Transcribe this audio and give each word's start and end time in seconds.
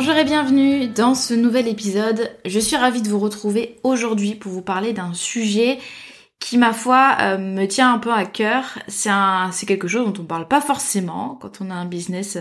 Bonjour 0.00 0.14
et 0.14 0.24
bienvenue 0.24 0.86
dans 0.86 1.16
ce 1.16 1.34
nouvel 1.34 1.66
épisode. 1.66 2.30
Je 2.44 2.60
suis 2.60 2.76
ravie 2.76 3.02
de 3.02 3.08
vous 3.08 3.18
retrouver 3.18 3.80
aujourd'hui 3.82 4.36
pour 4.36 4.52
vous 4.52 4.62
parler 4.62 4.92
d'un 4.92 5.12
sujet 5.12 5.80
qui, 6.38 6.56
ma 6.56 6.72
foi, 6.72 7.16
euh, 7.20 7.36
me 7.36 7.66
tient 7.66 7.92
un 7.92 7.98
peu 7.98 8.12
à 8.12 8.24
cœur. 8.24 8.78
C'est 8.86 9.66
quelque 9.66 9.88
chose 9.88 10.06
dont 10.06 10.22
on 10.22 10.24
parle 10.24 10.46
pas 10.46 10.60
forcément 10.60 11.36
quand 11.42 11.60
on 11.60 11.70
a 11.72 11.74
un 11.74 11.84
business 11.84 12.38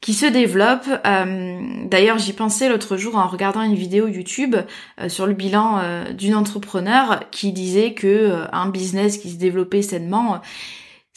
qui 0.00 0.14
se 0.14 0.24
développe. 0.24 0.88
Euh, 1.06 1.60
d'ailleurs, 1.84 2.16
j'y 2.16 2.32
pensais 2.32 2.70
l'autre 2.70 2.96
jour 2.96 3.16
en 3.16 3.26
regardant 3.26 3.60
une 3.60 3.74
vidéo 3.74 4.08
YouTube 4.08 4.56
euh, 4.98 5.10
sur 5.10 5.26
le 5.26 5.34
bilan 5.34 5.82
d'une 6.14 6.36
entrepreneur 6.36 7.20
qui 7.30 7.52
disait 7.52 7.92
que 7.92 8.46
un 8.50 8.70
business 8.70 9.18
qui 9.18 9.28
se 9.28 9.36
développait 9.36 9.82
sainement 9.82 10.40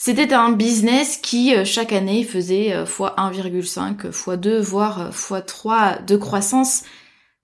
c'était 0.04 0.34
un 0.34 0.52
business 0.52 1.18
qui 1.18 1.56
euh, 1.56 1.64
chaque 1.64 1.94
année 1.94 2.24
faisait 2.24 2.70
x1,5, 2.86 4.10
x2, 4.10 4.58
voire 4.58 5.12
x3 5.12 6.00
euh, 6.00 6.02
de 6.02 6.18
croissance 6.18 6.82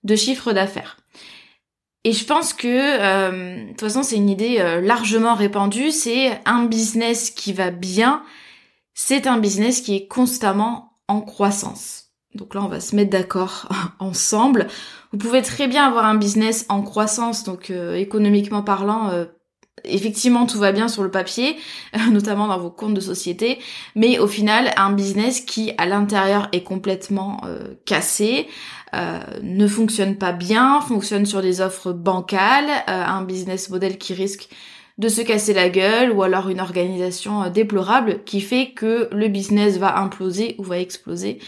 de 0.02 0.16
chiffre 0.16 0.52
d'affaires. 0.52 0.96
Et 2.02 2.12
je 2.12 2.24
pense 2.24 2.52
que, 2.52 2.66
euh, 2.66 3.62
de 3.62 3.68
toute 3.68 3.80
façon, 3.82 4.02
c'est 4.02 4.16
une 4.16 4.28
idée 4.28 4.58
largement 4.82 5.36
répandue, 5.36 5.92
c'est 5.92 6.40
un 6.46 6.64
business 6.64 7.30
qui 7.30 7.52
va 7.52 7.70
bien, 7.70 8.24
c'est 8.92 9.28
un 9.28 9.38
business 9.38 9.80
qui 9.80 9.94
est 9.94 10.08
constamment 10.08 10.98
en 11.06 11.20
croissance. 11.20 12.06
Donc 12.34 12.56
là, 12.56 12.64
on 12.64 12.68
va 12.68 12.80
se 12.80 12.96
mettre 12.96 13.10
d'accord 13.10 13.68
ensemble. 14.00 14.66
Vous 15.12 15.18
pouvez 15.18 15.42
très 15.42 15.68
bien 15.68 15.86
avoir 15.86 16.06
un 16.06 16.16
business 16.16 16.66
en 16.68 16.82
croissance, 16.82 17.44
donc 17.44 17.70
économiquement 17.70 18.64
parlant, 18.64 19.28
effectivement 19.84 20.46
tout 20.46 20.58
va 20.58 20.72
bien 20.72 20.88
sur 20.88 21.02
le 21.02 21.10
papier, 21.10 21.56
notamment 22.10 22.48
dans 22.48 22.58
vos 22.58 22.70
comptes 22.70 22.94
de 22.94 23.00
société, 23.00 23.58
mais 23.94 24.18
au 24.18 24.26
final 24.26 24.72
un 24.76 24.92
business 24.92 25.40
qui 25.40 25.72
à 25.78 25.86
l'intérieur 25.86 26.48
est 26.52 26.62
complètement 26.62 27.40
euh, 27.44 27.74
cassé, 27.84 28.48
euh, 28.94 29.18
ne 29.42 29.66
fonctionne 29.66 30.16
pas 30.16 30.32
bien, 30.32 30.80
fonctionne 30.80 31.26
sur 31.26 31.42
des 31.42 31.60
offres 31.60 31.92
bancales, 31.92 32.70
euh, 32.88 33.04
un 33.04 33.22
business 33.22 33.70
model 33.70 33.98
qui 33.98 34.14
risque 34.14 34.48
de 34.98 35.08
se 35.08 35.20
casser 35.20 35.54
la 35.54 35.68
gueule 35.68 36.10
ou 36.10 36.22
alors 36.24 36.48
une 36.48 36.60
organisation 36.60 37.48
déplorable 37.50 38.24
qui 38.24 38.40
fait 38.40 38.72
que 38.72 39.08
le 39.12 39.28
business 39.28 39.78
va 39.78 39.96
imploser 39.96 40.56
ou 40.58 40.64
va 40.64 40.80
exploser 40.80 41.38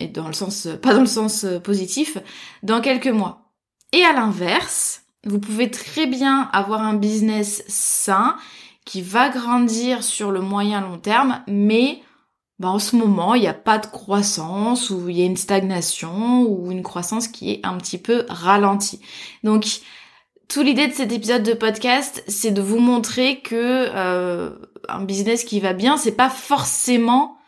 et 0.00 0.08
dans 0.08 0.26
le 0.28 0.32
sens 0.32 0.66
pas 0.80 0.94
dans 0.94 1.00
le 1.00 1.06
sens 1.06 1.44
positif 1.62 2.16
dans 2.62 2.80
quelques 2.80 3.08
mois. 3.08 3.52
Et 3.92 4.02
à 4.02 4.14
l'inverse, 4.14 5.01
vous 5.24 5.38
pouvez 5.38 5.70
très 5.70 6.06
bien 6.06 6.48
avoir 6.52 6.82
un 6.82 6.94
business 6.94 7.64
sain 7.68 8.36
qui 8.84 9.02
va 9.02 9.28
grandir 9.28 10.02
sur 10.02 10.30
le 10.32 10.40
moyen 10.40 10.80
long 10.80 10.98
terme, 10.98 11.42
mais 11.46 12.02
bah, 12.58 12.68
en 12.68 12.78
ce 12.78 12.96
moment, 12.96 13.34
il 13.34 13.40
n'y 13.40 13.48
a 13.48 13.54
pas 13.54 13.78
de 13.78 13.86
croissance 13.86 14.90
ou 14.90 15.08
il 15.08 15.18
y 15.18 15.22
a 15.22 15.24
une 15.24 15.36
stagnation 15.36 16.42
ou 16.42 16.70
une 16.70 16.82
croissance 16.82 17.28
qui 17.28 17.50
est 17.50 17.60
un 17.64 17.76
petit 17.76 17.98
peu 17.98 18.24
ralentie. 18.28 19.00
Donc, 19.42 19.80
toute 20.48 20.64
l'idée 20.64 20.86
de 20.86 20.92
cet 20.92 21.12
épisode 21.12 21.42
de 21.42 21.54
podcast, 21.54 22.22
c'est 22.28 22.50
de 22.50 22.62
vous 22.62 22.78
montrer 22.78 23.40
que 23.40 23.88
euh, 23.94 24.50
un 24.88 25.04
business 25.04 25.44
qui 25.44 25.60
va 25.60 25.72
bien, 25.72 25.96
c'est 25.96 26.16
pas 26.16 26.30
forcément 26.30 27.38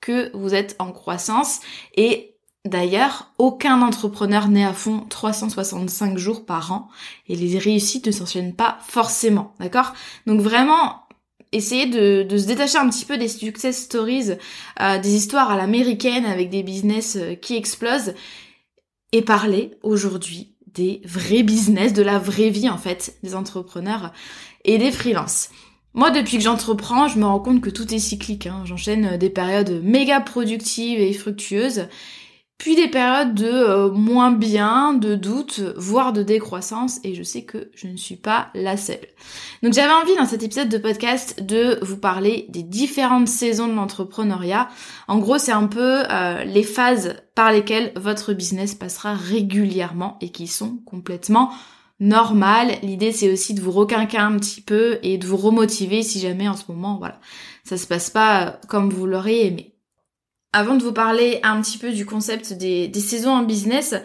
que 0.00 0.30
vous 0.34 0.54
êtes 0.54 0.76
en 0.78 0.92
croissance 0.92 1.60
et 1.96 2.33
D'ailleurs, 2.64 3.30
aucun 3.36 3.82
entrepreneur 3.82 4.48
n'est 4.48 4.64
à 4.64 4.72
fond 4.72 5.04
365 5.10 6.16
jours 6.16 6.46
par 6.46 6.72
an 6.72 6.88
et 7.28 7.36
les 7.36 7.58
réussites 7.58 8.06
ne 8.06 8.12
s'enchaînent 8.12 8.54
pas 8.54 8.78
forcément, 8.86 9.52
d'accord? 9.60 9.92
Donc 10.26 10.40
vraiment, 10.40 11.02
essayez 11.52 11.86
de, 11.86 12.36
se 12.38 12.46
détacher 12.46 12.78
un 12.78 12.88
petit 12.88 13.04
peu 13.04 13.18
des 13.18 13.28
success 13.28 13.82
stories, 13.82 14.30
euh, 14.80 14.98
des 14.98 15.14
histoires 15.14 15.50
à 15.50 15.58
l'américaine 15.58 16.24
avec 16.24 16.48
des 16.48 16.62
business 16.62 17.16
euh, 17.16 17.34
qui 17.34 17.54
explosent 17.54 18.14
et 19.12 19.20
parler 19.20 19.72
aujourd'hui 19.82 20.56
des 20.66 21.02
vrais 21.04 21.42
business, 21.42 21.92
de 21.92 22.02
la 22.02 22.18
vraie 22.18 22.48
vie 22.48 22.70
en 22.70 22.78
fait, 22.78 23.18
des 23.22 23.34
entrepreneurs 23.34 24.10
et 24.64 24.78
des 24.78 24.90
freelances. 24.90 25.50
Moi, 25.92 26.10
depuis 26.10 26.38
que 26.38 26.42
j'entreprends, 26.42 27.08
je 27.08 27.18
me 27.18 27.26
rends 27.26 27.38
compte 27.38 27.60
que 27.60 27.70
tout 27.70 27.94
est 27.94 28.00
cyclique. 28.00 28.46
Hein. 28.46 28.62
J'enchaîne 28.64 29.16
des 29.18 29.30
périodes 29.30 29.82
méga 29.84 30.20
productives 30.20 30.98
et 30.98 31.12
fructueuses 31.12 31.88
puis 32.64 32.76
des 32.76 32.88
périodes 32.88 33.34
de 33.34 33.44
euh, 33.44 33.90
moins 33.90 34.30
bien, 34.30 34.94
de 34.94 35.16
doute, 35.16 35.60
voire 35.76 36.14
de 36.14 36.22
décroissance, 36.22 36.98
et 37.04 37.14
je 37.14 37.22
sais 37.22 37.42
que 37.42 37.70
je 37.74 37.88
ne 37.88 37.98
suis 37.98 38.16
pas 38.16 38.48
la 38.54 38.78
seule. 38.78 39.06
Donc 39.62 39.74
j'avais 39.74 39.92
envie 39.92 40.16
dans 40.16 40.24
cet 40.24 40.42
épisode 40.42 40.70
de 40.70 40.78
podcast 40.78 41.42
de 41.42 41.78
vous 41.82 41.98
parler 41.98 42.46
des 42.48 42.62
différentes 42.62 43.28
saisons 43.28 43.68
de 43.68 43.74
l'entrepreneuriat. 43.74 44.70
En 45.08 45.18
gros, 45.18 45.36
c'est 45.36 45.52
un 45.52 45.66
peu 45.66 46.04
euh, 46.10 46.42
les 46.44 46.62
phases 46.62 47.16
par 47.34 47.52
lesquelles 47.52 47.92
votre 47.96 48.32
business 48.32 48.74
passera 48.74 49.12
régulièrement 49.12 50.16
et 50.22 50.30
qui 50.30 50.46
sont 50.46 50.78
complètement 50.86 51.52
normales. 52.00 52.78
L'idée 52.82 53.12
c'est 53.12 53.30
aussi 53.30 53.52
de 53.52 53.60
vous 53.60 53.72
requinquer 53.72 54.16
un 54.16 54.38
petit 54.38 54.62
peu 54.62 55.00
et 55.02 55.18
de 55.18 55.26
vous 55.26 55.36
remotiver 55.36 56.02
si 56.02 56.18
jamais 56.18 56.48
en 56.48 56.56
ce 56.56 56.64
moment, 56.68 56.96
voilà, 56.96 57.20
ça 57.62 57.76
se 57.76 57.86
passe 57.86 58.08
pas 58.08 58.58
comme 58.68 58.88
vous 58.88 59.04
l'auriez 59.04 59.48
aimé. 59.48 59.73
Avant 60.56 60.76
de 60.76 60.84
vous 60.84 60.92
parler 60.92 61.40
un 61.42 61.60
petit 61.60 61.78
peu 61.78 61.90
du 61.90 62.06
concept 62.06 62.52
des, 62.52 62.88
saisons 62.94 63.32
en 63.32 63.42
business, 63.42 63.96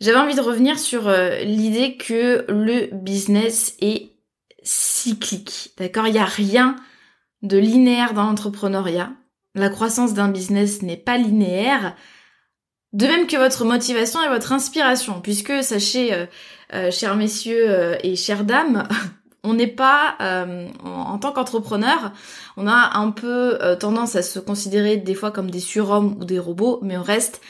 j'avais 0.00 0.16
envie 0.16 0.34
de 0.34 0.40
revenir 0.40 0.78
sur 0.78 1.06
euh, 1.06 1.40
l'idée 1.40 1.98
que 1.98 2.46
le 2.48 2.88
business 2.94 3.76
est 3.82 4.14
cyclique. 4.62 5.74
D'accord? 5.76 6.06
Il 6.06 6.14
n'y 6.14 6.18
a 6.18 6.24
rien 6.24 6.76
de 7.42 7.58
linéaire 7.58 8.14
dans 8.14 8.22
l'entrepreneuriat. 8.22 9.12
La 9.54 9.68
croissance 9.68 10.14
d'un 10.14 10.28
business 10.28 10.80
n'est 10.80 10.96
pas 10.96 11.18
linéaire. 11.18 11.94
De 12.94 13.06
même 13.06 13.26
que 13.26 13.36
votre 13.36 13.66
motivation 13.66 14.22
et 14.22 14.28
votre 14.28 14.52
inspiration, 14.52 15.20
puisque 15.20 15.62
sachez, 15.62 16.14
euh, 16.14 16.24
euh, 16.72 16.90
chers 16.90 17.16
messieurs 17.16 17.98
et 18.02 18.16
chères 18.16 18.44
dames, 18.44 18.88
on 19.44 19.54
n'est 19.54 19.66
pas, 19.66 20.14
euh, 20.20 20.68
en, 20.84 21.18
tant 21.18 21.32
qu'entrepreneur, 21.32 22.12
on 22.56 22.66
a 22.66 22.98
un 22.98 23.10
peu 23.10 23.58
euh, 23.60 23.76
tendance 23.76 24.14
à 24.16 24.22
se 24.22 24.38
considérer 24.38 24.96
des 24.96 25.14
fois 25.14 25.30
comme 25.30 25.50
des 25.50 25.60
surhommes 25.60 26.16
ou 26.20 26.24
des 26.24 26.38
robots, 26.38 26.78
mais 26.82 26.96
on 26.96 27.02
reste 27.02 27.40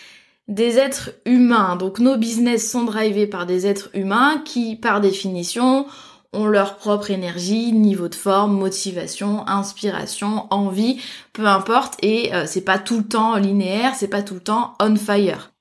des 0.49 0.79
êtres 0.79 1.11
humains. 1.27 1.77
Donc 1.77 1.99
nos 1.99 2.17
business 2.17 2.71
sont 2.71 2.85
drivés 2.85 3.27
par 3.27 3.47
des 3.47 3.67
êtres 3.67 3.91
humains 3.94 4.43
qui, 4.44 4.77
par 4.77 5.00
définition, 5.00 5.87
ont 6.33 6.47
leur 6.47 6.77
propre 6.77 7.11
énergie, 7.11 7.73
niveau 7.73 8.09
de 8.09 8.15
forme, 8.15 8.56
motivation, 8.56 9.47
inspiration, 9.47 10.47
envie, 10.50 11.00
peu 11.35 11.47
importe, 11.47 11.97
et 12.03 12.35
euh, 12.35 12.44
c'est 12.47 12.65
pas 12.65 12.79
tout 12.79 12.99
le 12.99 13.05
temps 13.05 13.37
linéaire, 13.37 13.94
c'est 13.94 14.09
pas 14.09 14.23
tout 14.23 14.35
le 14.35 14.41
temps 14.41 14.75
on 14.81 14.97
fire. 14.97 15.52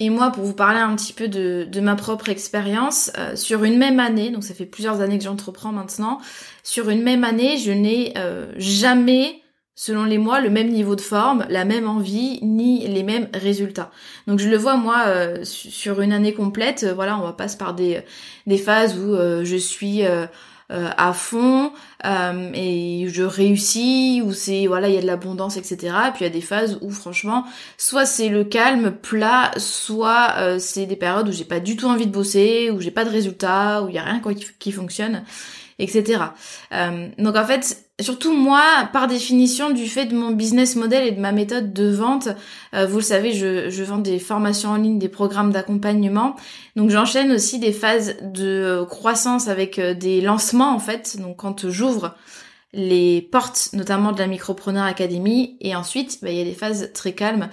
Et 0.00 0.10
moi, 0.10 0.30
pour 0.30 0.44
vous 0.44 0.54
parler 0.54 0.78
un 0.78 0.94
petit 0.94 1.12
peu 1.12 1.26
de, 1.26 1.80
ma 1.80 1.96
propre 1.96 2.28
expérience, 2.28 3.10
euh, 3.18 3.34
sur 3.34 3.64
une 3.64 3.78
même 3.78 3.98
année, 3.98 4.30
donc 4.30 4.44
ça 4.44 4.54
fait 4.54 4.66
plusieurs 4.66 5.00
années 5.00 5.18
que 5.18 5.24
j'entreprends 5.24 5.72
maintenant, 5.72 6.20
sur 6.62 6.88
une 6.88 7.02
même 7.02 7.24
année, 7.24 7.56
je 7.56 7.72
n'ai 7.72 8.14
euh, 8.16 8.52
jamais, 8.56 9.42
selon 9.74 10.04
les 10.04 10.18
mois, 10.18 10.40
le 10.40 10.50
même 10.50 10.68
niveau 10.68 10.94
de 10.94 11.00
forme, 11.00 11.46
la 11.48 11.64
même 11.64 11.88
envie, 11.88 12.38
ni 12.42 12.86
les 12.86 13.02
mêmes 13.02 13.28
résultats. 13.34 13.90
Donc 14.28 14.38
je 14.38 14.48
le 14.48 14.56
vois 14.56 14.76
moi 14.76 15.02
euh, 15.08 15.38
sur 15.42 16.00
une 16.00 16.12
année 16.12 16.32
complète, 16.32 16.84
voilà, 16.84 17.18
on 17.18 17.22
va 17.22 17.32
passer 17.32 17.58
par 17.58 17.74
des, 17.74 18.00
des 18.46 18.58
phases 18.58 18.96
où 18.96 19.16
je 19.16 19.56
suis 19.56 20.04
euh, 20.70 20.90
à 20.96 21.12
fond 21.12 21.72
euh, 22.04 22.50
et 22.52 23.06
je 23.08 23.22
réussis 23.22 24.22
ou 24.24 24.32
c'est 24.32 24.66
voilà 24.66 24.88
il 24.88 24.94
y 24.94 24.98
a 24.98 25.00
de 25.00 25.06
l'abondance 25.06 25.56
etc 25.56 25.94
puis 26.14 26.24
il 26.24 26.28
y 26.28 26.30
a 26.30 26.32
des 26.32 26.42
phases 26.42 26.78
où 26.82 26.90
franchement 26.90 27.44
soit 27.78 28.04
c'est 28.04 28.28
le 28.28 28.44
calme 28.44 28.90
plat 28.92 29.50
soit 29.56 30.34
euh, 30.36 30.58
c'est 30.58 30.84
des 30.86 30.96
périodes 30.96 31.28
où 31.28 31.32
j'ai 31.32 31.44
pas 31.46 31.60
du 31.60 31.76
tout 31.76 31.86
envie 31.86 32.06
de 32.06 32.12
bosser 32.12 32.70
où 32.70 32.80
j'ai 32.80 32.90
pas 32.90 33.04
de 33.04 33.10
résultats 33.10 33.82
où 33.82 33.88
il 33.88 33.94
y 33.94 33.98
a 33.98 34.02
rien 34.02 34.20
quoi 34.20 34.34
qui 34.34 34.72
fonctionne 34.72 35.24
etc. 35.78 36.22
Euh, 36.72 37.08
donc 37.18 37.36
en 37.36 37.44
fait, 37.44 37.87
surtout 38.00 38.32
moi, 38.32 38.88
par 38.92 39.08
définition, 39.08 39.70
du 39.70 39.86
fait 39.86 40.06
de 40.06 40.14
mon 40.14 40.30
business 40.30 40.76
model 40.76 41.06
et 41.06 41.10
de 41.10 41.20
ma 41.20 41.32
méthode 41.32 41.72
de 41.72 41.90
vente, 41.90 42.28
euh, 42.74 42.86
vous 42.86 42.98
le 42.98 43.02
savez, 43.02 43.32
je, 43.32 43.70
je, 43.70 43.82
vends 43.82 43.98
des 43.98 44.18
formations 44.18 44.70
en 44.70 44.76
ligne, 44.76 44.98
des 44.98 45.08
programmes 45.08 45.52
d'accompagnement. 45.52 46.36
Donc 46.76 46.90
j'enchaîne 46.90 47.32
aussi 47.32 47.58
des 47.58 47.72
phases 47.72 48.16
de 48.22 48.84
croissance 48.88 49.48
avec 49.48 49.78
euh, 49.78 49.94
des 49.94 50.20
lancements 50.20 50.74
en 50.74 50.78
fait. 50.78 51.18
Donc 51.20 51.38
quand 51.38 51.68
j'ouvre 51.68 52.14
les 52.72 53.22
portes, 53.22 53.70
notamment 53.72 54.12
de 54.12 54.18
la 54.18 54.26
Micropreneur 54.26 54.84
Academy, 54.84 55.56
et 55.60 55.74
ensuite 55.74 56.18
bah, 56.22 56.30
il 56.30 56.38
y 56.38 56.40
a 56.40 56.44
des 56.44 56.54
phases 56.54 56.92
très 56.92 57.12
calmes 57.12 57.48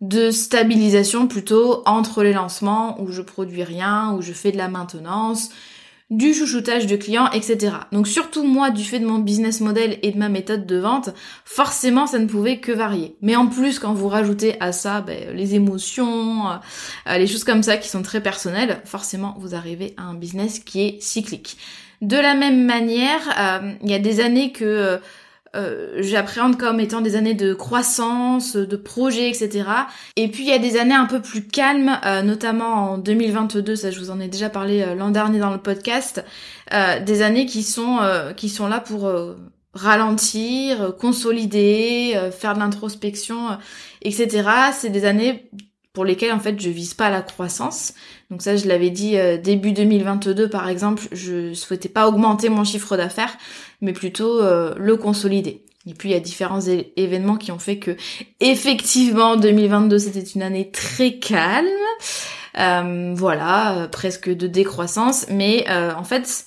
de 0.00 0.30
stabilisation 0.30 1.26
plutôt 1.26 1.82
entre 1.86 2.22
les 2.22 2.32
lancements 2.32 3.00
où 3.00 3.10
je 3.10 3.22
produis 3.22 3.64
rien, 3.64 4.14
où 4.14 4.22
je 4.22 4.32
fais 4.32 4.52
de 4.52 4.56
la 4.56 4.68
maintenance, 4.68 5.50
du 6.10 6.32
chouchoutage 6.32 6.86
de 6.86 6.96
clients, 6.96 7.30
etc. 7.32 7.76
Donc 7.92 8.08
surtout 8.08 8.42
moi, 8.42 8.70
du 8.70 8.82
fait 8.82 8.98
de 8.98 9.06
mon 9.06 9.18
business 9.18 9.60
model 9.60 9.98
et 10.02 10.10
de 10.10 10.18
ma 10.18 10.30
méthode 10.30 10.64
de 10.64 10.78
vente, 10.78 11.10
forcément 11.44 12.06
ça 12.06 12.18
ne 12.18 12.26
pouvait 12.26 12.60
que 12.60 12.72
varier. 12.72 13.16
Mais 13.20 13.36
en 13.36 13.46
plus, 13.46 13.78
quand 13.78 13.92
vous 13.92 14.08
rajoutez 14.08 14.58
à 14.60 14.72
ça 14.72 15.02
ben, 15.02 15.34
les 15.34 15.54
émotions, 15.54 16.48
euh, 16.48 17.18
les 17.18 17.26
choses 17.26 17.44
comme 17.44 17.62
ça 17.62 17.76
qui 17.76 17.88
sont 17.88 18.02
très 18.02 18.22
personnelles, 18.22 18.80
forcément 18.86 19.36
vous 19.38 19.54
arrivez 19.54 19.94
à 19.98 20.04
un 20.04 20.14
business 20.14 20.60
qui 20.60 20.82
est 20.82 21.02
cyclique. 21.02 21.58
De 22.00 22.16
la 22.16 22.34
même 22.34 22.64
manière, 22.64 23.20
euh, 23.38 23.72
il 23.82 23.90
y 23.90 23.94
a 23.94 23.98
des 23.98 24.20
années 24.20 24.52
que 24.52 24.64
euh, 24.64 24.98
euh, 25.56 25.96
j'appréhende 26.02 26.58
comme 26.58 26.78
étant 26.80 27.00
des 27.00 27.16
années 27.16 27.34
de 27.34 27.54
croissance, 27.54 28.56
de 28.56 28.76
projets, 28.76 29.28
etc. 29.28 29.68
Et 30.16 30.28
puis 30.28 30.44
il 30.44 30.48
y 30.48 30.52
a 30.52 30.58
des 30.58 30.76
années 30.76 30.94
un 30.94 31.06
peu 31.06 31.20
plus 31.22 31.46
calmes, 31.46 31.98
euh, 32.04 32.22
notamment 32.22 32.92
en 32.92 32.98
2022, 32.98 33.76
ça 33.76 33.90
je 33.90 33.98
vous 33.98 34.10
en 34.10 34.20
ai 34.20 34.28
déjà 34.28 34.50
parlé 34.50 34.82
euh, 34.82 34.94
l'an 34.94 35.10
dernier 35.10 35.38
dans 35.38 35.52
le 35.52 35.58
podcast, 35.58 36.24
des 36.70 37.22
années 37.22 37.46
qui 37.46 37.62
sont 37.62 37.98
qui 38.36 38.50
sont 38.50 38.66
là 38.66 38.78
pour 38.78 39.10
ralentir, 39.72 40.94
consolider, 41.00 42.14
faire 42.30 42.52
de 42.52 42.58
l'introspection, 42.58 43.56
etc. 44.02 44.50
C'est 44.78 44.90
des 44.90 45.06
années 45.06 45.50
pour 45.92 46.04
lesquelles 46.04 46.32
en 46.32 46.40
fait 46.40 46.60
je 46.60 46.68
vise 46.68 46.94
pas 46.94 47.10
la 47.10 47.22
croissance. 47.22 47.94
Donc 48.30 48.42
ça 48.42 48.56
je 48.56 48.66
l'avais 48.66 48.90
dit 48.90 49.16
début 49.42 49.72
2022 49.72 50.48
par 50.48 50.68
exemple, 50.68 51.02
je 51.12 51.54
souhaitais 51.54 51.88
pas 51.88 52.08
augmenter 52.08 52.48
mon 52.48 52.64
chiffre 52.64 52.96
d'affaires, 52.96 53.36
mais 53.80 53.92
plutôt 53.92 54.40
euh, 54.42 54.74
le 54.76 54.96
consolider. 54.96 55.64
Et 55.86 55.94
puis 55.94 56.10
il 56.10 56.12
y 56.12 56.16
a 56.16 56.20
différents 56.20 56.60
événements 56.60 57.36
qui 57.36 57.50
ont 57.50 57.58
fait 57.58 57.78
que 57.78 57.96
effectivement 58.40 59.36
2022 59.36 59.98
c'était 59.98 60.22
une 60.22 60.42
année 60.42 60.70
très 60.70 61.18
calme, 61.18 61.66
euh, 62.58 63.14
voilà, 63.16 63.78
euh, 63.78 63.88
presque 63.88 64.28
de 64.28 64.46
décroissance, 64.46 65.26
mais 65.30 65.66
en 65.70 66.04
fait 66.04 66.46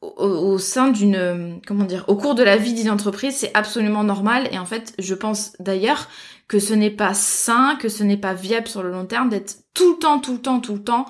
au, 0.00 0.58
sein 0.58 0.90
d'une 0.90 1.60
comment 1.66 1.84
dire 1.84 2.04
au 2.06 2.14
cours 2.14 2.36
de 2.36 2.44
la 2.44 2.56
vie 2.56 2.72
d'une 2.72 2.90
entreprise 2.90 3.34
c'est 3.34 3.50
absolument 3.54 4.04
normal. 4.04 4.48
Et 4.52 4.58
en 4.58 4.66
fait 4.66 4.94
je 4.98 5.14
pense 5.14 5.52
d'ailleurs 5.60 6.08
que 6.46 6.58
ce 6.60 6.74
n'est 6.74 6.90
pas 6.90 7.14
sain 7.14 7.76
que 7.80 7.88
ce 7.88 8.04
n'est 8.04 8.16
pas 8.16 8.34
viable 8.34 8.68
sur 8.68 8.82
le 8.82 8.90
long 8.90 9.06
terme 9.06 9.28
d'être 9.28 9.56
tout 9.74 9.92
le 9.92 9.98
temps 9.98 10.20
tout 10.20 10.32
le 10.32 10.40
temps 10.40 10.60
tout 10.60 10.74
le 10.74 10.82
temps 10.82 11.06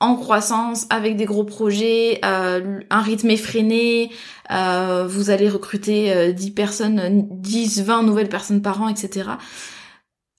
en 0.00 0.16
croissance, 0.16 0.86
avec 0.90 1.16
des 1.16 1.24
gros 1.24 1.44
projets, 1.44 2.20
euh, 2.24 2.80
un 2.90 3.00
rythme 3.00 3.30
effréné, 3.30 4.10
euh, 4.50 5.06
vous 5.06 5.30
allez 5.30 5.48
recruter 5.48 6.32
10 6.32 6.48
euh, 6.48 6.54
personnes, 6.54 7.26
10, 7.30 7.82
20 7.82 8.02
nouvelles 8.02 8.28
personnes 8.28 8.60
par 8.60 8.82
an, 8.82 8.88
etc. 8.88 9.30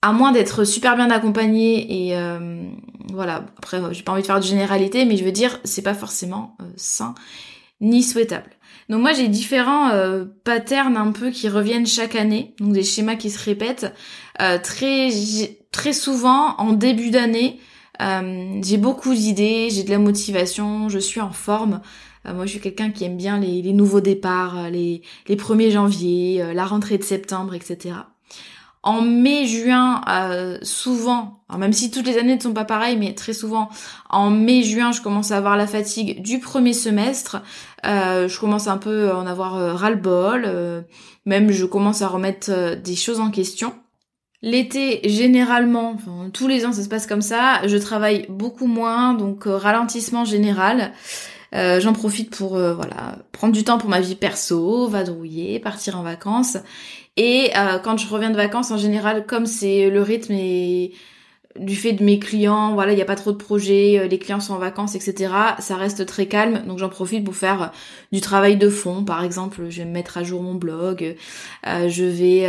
À 0.02 0.12
moins 0.12 0.30
d'être 0.30 0.64
super 0.64 0.94
bien 0.94 1.10
accompagné 1.10 2.10
et 2.10 2.16
voilà, 3.12 3.46
après 3.58 3.80
j'ai 3.92 4.02
pas 4.02 4.12
envie 4.12 4.22
de 4.22 4.26
faire 4.26 4.38
de 4.38 4.44
généralité, 4.44 5.04
mais 5.04 5.16
je 5.16 5.24
veux 5.24 5.32
dire, 5.32 5.58
c'est 5.64 5.82
pas 5.82 5.94
forcément 5.94 6.56
sain 6.76 7.14
ni 7.80 8.02
souhaitable. 8.02 8.50
Donc 8.88 9.02
moi 9.02 9.12
j'ai 9.12 9.28
différents 9.28 9.90
patterns 10.44 10.96
un 10.96 11.12
peu 11.12 11.30
qui 11.30 11.48
reviennent 11.48 11.86
chaque 11.86 12.14
année, 12.14 12.54
donc 12.60 12.72
des 12.72 12.84
schémas 12.84 13.16
qui 13.16 13.30
se 13.30 13.42
répètent 13.42 13.92
très 14.62 15.10
très 15.72 15.92
souvent 15.92 16.56
en 16.56 16.72
début 16.72 17.10
d'année. 17.10 17.60
Euh, 18.00 18.60
j'ai 18.62 18.76
beaucoup 18.76 19.14
d'idées, 19.14 19.68
j'ai 19.70 19.82
de 19.82 19.90
la 19.90 19.98
motivation, 19.98 20.88
je 20.88 20.98
suis 20.98 21.20
en 21.20 21.32
forme. 21.32 21.80
Euh, 22.26 22.34
moi, 22.34 22.46
je 22.46 22.52
suis 22.52 22.60
quelqu'un 22.60 22.90
qui 22.90 23.04
aime 23.04 23.16
bien 23.16 23.38
les, 23.38 23.72
nouveaux 23.72 24.00
départs, 24.00 24.58
euh, 24.58 24.70
les, 24.70 25.02
les 25.28 25.36
1er 25.36 25.70
janvier, 25.70 26.54
la 26.54 26.64
rentrée 26.66 26.98
de 26.98 27.04
septembre, 27.04 27.54
etc. 27.54 27.94
En 28.86 29.02
mai, 29.02 29.46
juin, 29.46 30.00
souvent, 30.62 31.40
même 31.58 31.72
si 31.72 31.90
toutes 31.90 32.06
les 32.06 32.18
années 32.18 32.36
ne 32.36 32.40
sont 32.40 32.52
pas 32.52 32.64
pareilles, 32.64 32.96
mais 32.96 33.14
très 33.14 33.32
souvent, 33.32 33.68
en 34.10 34.30
mai, 34.30 34.62
juin, 34.62 34.92
je 34.92 35.00
commence 35.00 35.32
à 35.32 35.36
avoir 35.36 35.56
la 35.56 35.66
fatigue 35.66 36.22
du 36.22 36.38
premier 36.38 36.72
semestre. 36.72 37.42
je 37.84 38.38
commence 38.38 38.68
un 38.68 38.78
peu 38.78 39.10
à 39.10 39.18
en 39.18 39.26
avoir 39.26 39.76
ras-le-bol. 39.76 40.84
même, 41.24 41.50
je 41.50 41.64
commence 41.64 42.02
à 42.02 42.08
remettre 42.08 42.76
des 42.76 42.96
choses 42.96 43.18
en 43.18 43.30
question. 43.30 43.72
L'été, 44.42 45.00
généralement, 45.08 45.96
tous 46.32 46.46
les 46.46 46.66
ans 46.66 46.72
ça 46.72 46.82
se 46.82 46.88
passe 46.88 47.06
comme 47.06 47.22
ça, 47.22 47.66
je 47.66 47.76
travaille 47.76 48.26
beaucoup 48.28 48.66
moins, 48.66 49.14
donc 49.14 49.46
euh, 49.46 49.56
ralentissement 49.56 50.24
général. 50.24 50.92
Euh, 51.54 51.80
j'en 51.80 51.92
profite 51.92 52.36
pour 52.36 52.56
euh, 52.56 52.74
voilà 52.74 53.18
prendre 53.32 53.54
du 53.54 53.64
temps 53.64 53.78
pour 53.78 53.88
ma 53.88 54.00
vie 54.00 54.14
perso, 54.14 54.88
vadrouiller, 54.88 55.58
partir 55.58 55.98
en 55.98 56.02
vacances. 56.02 56.58
Et 57.16 57.50
quand 57.82 57.96
je 57.96 58.08
reviens 58.08 58.30
de 58.30 58.36
vacances, 58.36 58.70
en 58.70 58.76
général, 58.76 59.26
comme 59.26 59.46
c'est 59.46 59.88
le 59.88 60.02
rythme 60.02 60.34
du 61.58 61.76
fait 61.76 61.92
de 61.92 62.04
mes 62.04 62.18
clients, 62.18 62.74
voilà, 62.74 62.92
il 62.92 62.96
n'y 62.96 63.02
a 63.02 63.06
pas 63.06 63.16
trop 63.16 63.32
de 63.32 63.36
projets, 63.36 63.98
euh, 63.98 64.06
les 64.06 64.18
clients 64.18 64.40
sont 64.40 64.54
en 64.54 64.58
vacances, 64.58 64.94
etc. 64.94 65.32
Ça 65.58 65.76
reste 65.76 66.06
très 66.06 66.26
calme, 66.26 66.62
donc 66.66 66.78
j'en 66.78 66.88
profite 66.88 67.24
pour 67.24 67.34
faire 67.34 67.62
euh, 67.62 67.66
du 68.12 68.20
travail 68.20 68.56
de 68.56 68.68
fond. 68.68 69.04
Par 69.04 69.24
exemple, 69.24 69.66
je 69.68 69.78
vais 69.78 69.88
mettre 69.88 70.18
à 70.18 70.24
jour 70.24 70.42
mon 70.42 70.54
blog, 70.54 71.16
euh, 71.66 71.88
je 71.88 72.04
vais 72.04 72.46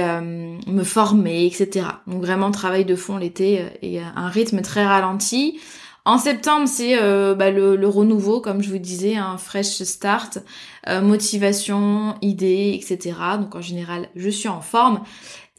me 0.68 0.84
former, 0.84 1.46
etc. 1.46 1.88
Donc 2.08 2.22
vraiment 2.22 2.52
travail 2.52 2.86
de 2.86 2.96
fond 2.96 3.18
l'été 3.18 3.66
et 3.82 4.00
un 4.00 4.28
rythme 4.28 4.62
très 4.62 4.86
ralenti. 4.86 5.60
En 6.08 6.18
septembre, 6.18 6.68
c'est 6.68 6.96
bah, 7.36 7.52
le, 7.52 7.88
renouveau, 7.88 8.40
comme 8.40 8.64
je 8.64 8.70
vous 8.70 8.78
disais, 8.78 9.18
un 9.18 9.38
fresh 9.38 9.84
start, 9.84 10.40
motivation, 10.88 12.16
idées, 12.22 12.80
etc. 12.82 13.14
Donc 13.40 13.56
en 13.56 13.62
général, 13.62 14.08
je 14.16 14.30
suis 14.30 14.48
en 14.48 14.62
forme. 14.62 15.02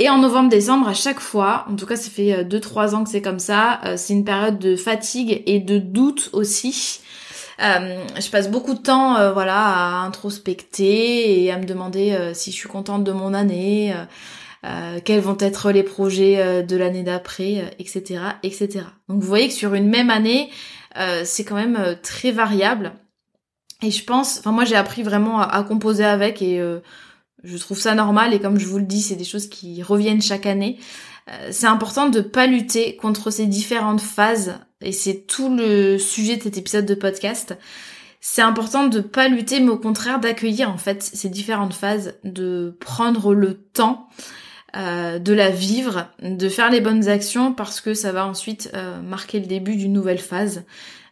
Et 0.00 0.08
en 0.08 0.18
novembre-décembre, 0.18 0.88
à 0.88 0.94
chaque 0.94 1.18
fois, 1.18 1.66
en 1.68 1.74
tout 1.74 1.86
cas 1.86 1.96
ça 1.96 2.08
fait 2.08 2.44
2-3 2.44 2.94
euh, 2.94 2.96
ans 2.96 3.04
que 3.04 3.10
c'est 3.10 3.22
comme 3.22 3.40
ça, 3.40 3.80
euh, 3.84 3.94
c'est 3.96 4.12
une 4.12 4.24
période 4.24 4.58
de 4.58 4.76
fatigue 4.76 5.42
et 5.46 5.58
de 5.58 5.78
doute 5.78 6.30
aussi. 6.32 7.00
Euh, 7.60 8.04
je 8.20 8.30
passe 8.30 8.48
beaucoup 8.48 8.74
de 8.74 8.78
temps 8.78 9.32
voilà, 9.32 9.56
à 9.56 10.04
introspecter 10.04 11.42
et 11.42 11.50
à 11.50 11.58
me 11.58 11.64
demander 11.64 12.16
si 12.32 12.52
je 12.52 12.56
suis 12.56 12.68
contente 12.68 13.02
de 13.02 13.10
mon 13.10 13.34
année, 13.34 13.92
quels 15.04 15.20
vont 15.20 15.36
être 15.38 15.70
les 15.70 15.82
projets 15.82 16.62
de 16.62 16.76
l'année 16.76 17.02
d'après, 17.02 17.76
etc., 17.78 18.20
etc. 18.42 18.86
Donc 19.08 19.20
vous 19.20 19.28
voyez 19.28 19.48
que 19.48 19.54
sur 19.54 19.74
une 19.74 19.88
même 19.88 20.10
année, 20.10 20.50
c'est 21.24 21.44
quand 21.44 21.54
même 21.54 21.96
très 22.02 22.32
variable. 22.32 22.92
Et 23.82 23.92
je 23.92 24.04
pense, 24.04 24.38
enfin 24.38 24.50
moi 24.50 24.64
j'ai 24.64 24.74
appris 24.74 25.02
vraiment 25.02 25.40
à, 25.40 25.62
composer 25.62 26.04
avec 26.04 26.42
et 26.42 26.60
je 27.44 27.56
trouve 27.56 27.78
ça 27.78 27.94
normal 27.94 28.34
et 28.34 28.40
comme 28.40 28.58
je 28.58 28.66
vous 28.66 28.78
le 28.78 28.84
dis, 28.84 29.02
c'est 29.02 29.16
des 29.16 29.24
choses 29.24 29.48
qui 29.48 29.82
reviennent 29.82 30.22
chaque 30.22 30.46
année. 30.46 30.78
Euh, 31.30 31.48
c'est 31.50 31.66
important 31.66 32.08
de 32.08 32.20
pas 32.20 32.46
lutter 32.46 32.96
contre 32.96 33.30
ces 33.30 33.46
différentes 33.46 34.00
phases 34.00 34.54
et 34.80 34.92
c'est 34.92 35.26
tout 35.26 35.54
le 35.54 35.98
sujet 35.98 36.36
de 36.36 36.42
cet 36.42 36.56
épisode 36.56 36.86
de 36.86 36.94
podcast. 36.94 37.56
C'est 38.20 38.42
important 38.42 38.88
de 38.88 39.00
pas 39.00 39.28
lutter 39.28 39.60
mais 39.60 39.70
au 39.70 39.78
contraire 39.78 40.18
d'accueillir 40.18 40.70
en 40.70 40.78
fait 40.78 41.02
ces 41.02 41.28
différentes 41.28 41.74
phases, 41.74 42.14
de 42.24 42.76
prendre 42.80 43.34
le 43.34 43.54
temps 43.54 44.08
euh, 44.76 45.18
de 45.18 45.32
la 45.32 45.50
vivre, 45.50 46.08
de 46.22 46.48
faire 46.48 46.70
les 46.70 46.80
bonnes 46.80 47.08
actions 47.08 47.52
parce 47.52 47.80
que 47.80 47.94
ça 47.94 48.12
va 48.12 48.26
ensuite 48.26 48.70
euh, 48.74 49.00
marquer 49.00 49.40
le 49.40 49.46
début 49.46 49.76
d'une 49.76 49.92
nouvelle 49.92 50.18
phase. 50.18 50.64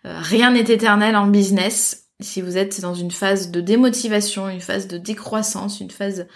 rien 0.04 0.52
n'est 0.52 0.60
éternel 0.60 1.16
en 1.16 1.26
business 1.26 2.04
si 2.20 2.40
vous 2.40 2.56
êtes 2.56 2.80
dans 2.80 2.94
une 2.94 3.10
phase 3.10 3.50
de 3.50 3.60
démotivation, 3.60 4.48
une 4.48 4.60
phase 4.60 4.86
de 4.88 4.98
décroissance, 4.98 5.80
une 5.80 5.90
phase 5.90 6.26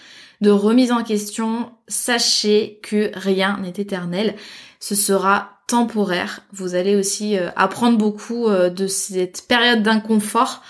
de 0.41 0.51
remise 0.51 0.93
en 0.93 1.03
question, 1.03 1.71
sachez 1.89 2.81
que 2.83 3.11
rien 3.15 3.59
n'est 3.63 3.81
éternel. 3.81 4.35
Ce 4.79 4.95
sera 4.95 5.61
temporaire. 5.69 6.41
Vous 6.53 6.75
allez 6.75 6.97
aussi 6.97 7.39
apprendre 7.57 7.97
beaucoup 7.97 8.49
de 8.51 8.87
cette 8.87 9.47
période 9.47 9.83
d'inconfort. 9.83 10.63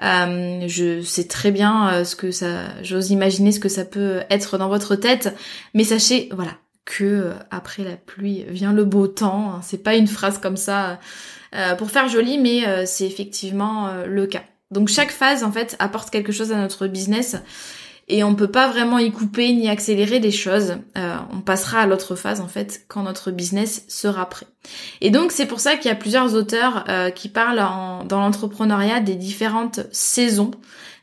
Je 0.00 1.02
sais 1.02 1.26
très 1.26 1.50
bien 1.50 2.04
ce 2.04 2.16
que 2.16 2.30
ça, 2.30 2.64
j'ose 2.82 3.10
imaginer 3.10 3.52
ce 3.52 3.60
que 3.60 3.68
ça 3.68 3.84
peut 3.84 4.20
être 4.30 4.58
dans 4.58 4.68
votre 4.68 4.96
tête, 4.96 5.34
mais 5.74 5.84
sachez, 5.84 6.28
voilà, 6.32 6.52
que 6.84 7.32
après 7.50 7.82
la 7.82 7.96
pluie 7.96 8.44
vient 8.48 8.72
le 8.72 8.84
beau 8.84 9.06
temps. 9.06 9.52
Hein. 9.54 9.60
C'est 9.62 9.82
pas 9.82 9.94
une 9.94 10.06
phrase 10.06 10.38
comme 10.38 10.56
ça 10.56 10.98
pour 11.78 11.90
faire 11.90 12.08
joli, 12.08 12.38
mais 12.38 12.86
c'est 12.86 13.06
effectivement 13.06 13.90
le 14.06 14.26
cas. 14.26 14.42
Donc 14.70 14.88
chaque 14.88 15.12
phase 15.12 15.44
en 15.44 15.52
fait 15.52 15.76
apporte 15.78 16.10
quelque 16.10 16.32
chose 16.32 16.52
à 16.52 16.56
notre 16.56 16.86
business 16.88 17.36
et 18.08 18.22
on 18.22 18.34
peut 18.34 18.50
pas 18.50 18.68
vraiment 18.68 18.98
y 18.98 19.10
couper 19.10 19.52
ni 19.52 19.68
accélérer 19.68 20.20
les 20.20 20.30
choses. 20.30 20.76
Euh, 20.96 21.16
on 21.32 21.40
passera 21.40 21.80
à 21.80 21.86
l'autre 21.86 22.14
phase 22.14 22.40
en 22.40 22.46
fait 22.46 22.84
quand 22.88 23.02
notre 23.02 23.30
business 23.30 23.84
sera 23.88 24.28
prêt. 24.28 24.46
Et 25.00 25.10
donc 25.10 25.32
c'est 25.32 25.46
pour 25.46 25.60
ça 25.60 25.76
qu'il 25.76 25.88
y 25.88 25.92
a 25.92 25.96
plusieurs 25.96 26.34
auteurs 26.34 26.84
euh, 26.88 27.10
qui 27.10 27.28
parlent 27.28 27.64
dans 28.06 28.20
l'entrepreneuriat 28.20 29.00
des 29.00 29.16
différentes 29.16 29.80
saisons. 29.90 30.52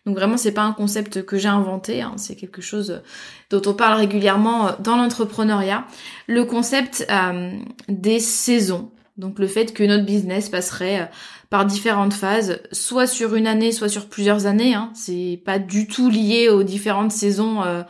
Donc 0.05 0.15
vraiment 0.15 0.37
c'est 0.37 0.51
pas 0.51 0.63
un 0.63 0.73
concept 0.73 1.25
que 1.25 1.37
j'ai 1.37 1.49
inventé, 1.49 2.01
hein, 2.01 2.13
c'est 2.17 2.35
quelque 2.35 2.61
chose 2.61 3.01
dont 3.49 3.61
on 3.65 3.73
parle 3.73 3.97
régulièrement 3.97 4.71
dans 4.79 4.95
l'entrepreneuriat. 4.95 5.85
Le 6.27 6.45
concept 6.45 7.05
euh, 7.09 7.51
des 7.89 8.19
saisons. 8.19 8.91
Donc 9.17 9.39
le 9.39 9.47
fait 9.47 9.73
que 9.73 9.83
notre 9.83 10.05
business 10.05 10.49
passerait 10.49 11.09
par 11.53 11.67
différentes 11.67 12.15
phases, 12.15 12.61
soit 12.71 13.05
sur 13.05 13.35
une 13.35 13.45
année, 13.45 13.71
soit 13.71 13.87
sur 13.87 14.07
plusieurs 14.07 14.47
années. 14.47 14.73
Hein. 14.73 14.89
C'est 14.95 15.39
pas 15.45 15.59
du 15.59 15.85
tout 15.85 16.09
lié 16.09 16.49
aux 16.49 16.63
différentes 16.63 17.11
saisons 17.11 17.61
euh, 17.61 17.83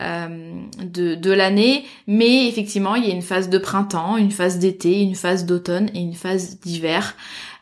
euh, 0.00 0.54
de, 0.82 1.14
de 1.14 1.30
l'année, 1.30 1.84
mais 2.06 2.48
effectivement, 2.48 2.94
il 2.94 3.04
y 3.04 3.10
a 3.10 3.14
une 3.14 3.20
phase 3.20 3.50
de 3.50 3.58
printemps, 3.58 4.16
une 4.16 4.30
phase 4.30 4.58
d'été, 4.58 5.02
une 5.02 5.16
phase 5.16 5.44
d'automne 5.44 5.90
et 5.92 5.98
une 5.98 6.14
phase 6.14 6.60
d'hiver. 6.60 7.14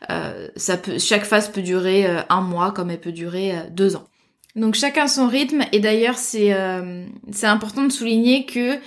Euh, 0.09 0.47
ça 0.55 0.77
peut, 0.77 0.97
chaque 0.97 1.25
phase 1.25 1.49
peut 1.49 1.61
durer 1.61 2.07
un 2.29 2.39
mois, 2.39 2.71
comme 2.71 2.89
elle 2.89 3.01
peut 3.01 3.11
durer 3.11 3.53
deux 3.69 3.97
ans. 3.97 4.05
Donc 4.55 4.75
chacun 4.75 5.07
son 5.07 5.27
rythme. 5.27 5.63
Et 5.73 5.81
d'ailleurs, 5.81 6.17
c'est 6.17 6.55
c'est 7.33 7.47
important 7.47 7.83
de 7.83 7.91
souligner 7.91 8.45
que 8.45 8.77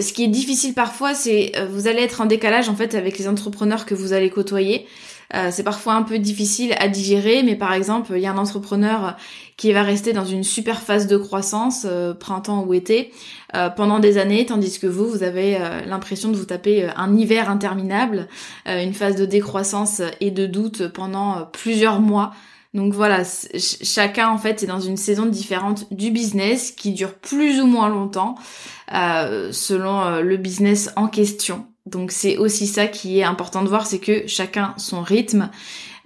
ce 0.00 0.14
qui 0.14 0.24
est 0.24 0.28
difficile 0.28 0.72
parfois, 0.72 1.12
c'est 1.12 1.52
vous 1.68 1.88
allez 1.88 2.00
être 2.00 2.22
en 2.22 2.24
décalage 2.24 2.70
en 2.70 2.74
fait 2.74 2.94
avec 2.94 3.18
les 3.18 3.28
entrepreneurs 3.28 3.84
que 3.84 3.94
vous 3.94 4.14
allez 4.14 4.30
côtoyer. 4.30 4.86
Euh, 5.32 5.48
c'est 5.50 5.62
parfois 5.62 5.94
un 5.94 6.02
peu 6.02 6.18
difficile 6.18 6.74
à 6.78 6.88
digérer, 6.88 7.42
mais 7.42 7.56
par 7.56 7.72
exemple, 7.72 8.12
il 8.14 8.20
y 8.20 8.26
a 8.26 8.32
un 8.32 8.38
entrepreneur 8.38 9.16
qui 9.56 9.72
va 9.72 9.82
rester 9.82 10.12
dans 10.12 10.24
une 10.24 10.44
super 10.44 10.80
phase 10.80 11.06
de 11.06 11.16
croissance, 11.16 11.86
euh, 11.88 12.12
printemps 12.12 12.64
ou 12.64 12.74
été, 12.74 13.12
euh, 13.54 13.70
pendant 13.70 14.00
des 14.00 14.18
années, 14.18 14.44
tandis 14.46 14.78
que 14.78 14.86
vous, 14.86 15.08
vous 15.08 15.22
avez 15.22 15.58
l'impression 15.86 16.30
de 16.30 16.36
vous 16.36 16.44
taper 16.44 16.88
un 16.96 17.16
hiver 17.16 17.50
interminable, 17.50 18.28
une 18.66 18.92
phase 18.92 19.16
de 19.16 19.24
décroissance 19.24 20.02
et 20.20 20.30
de 20.30 20.46
doute 20.46 20.88
pendant 20.88 21.46
plusieurs 21.52 22.00
mois. 22.00 22.32
Donc 22.72 22.92
voilà, 22.92 23.22
chacun 23.22 24.28
en 24.28 24.38
fait 24.38 24.62
est 24.64 24.66
dans 24.66 24.80
une 24.80 24.96
saison 24.96 25.26
différente 25.26 25.92
du 25.92 26.10
business 26.10 26.72
qui 26.72 26.92
dure 26.92 27.14
plus 27.14 27.60
ou 27.60 27.66
moins 27.66 27.88
longtemps 27.88 28.34
selon 28.88 30.20
le 30.20 30.36
business 30.36 30.90
en 30.96 31.06
question. 31.06 31.66
Donc 31.86 32.12
c'est 32.12 32.38
aussi 32.38 32.66
ça 32.66 32.86
qui 32.86 33.18
est 33.18 33.24
important 33.24 33.62
de 33.62 33.68
voir, 33.68 33.86
c'est 33.86 33.98
que 33.98 34.26
chacun 34.26 34.74
son 34.78 35.02
rythme. 35.02 35.50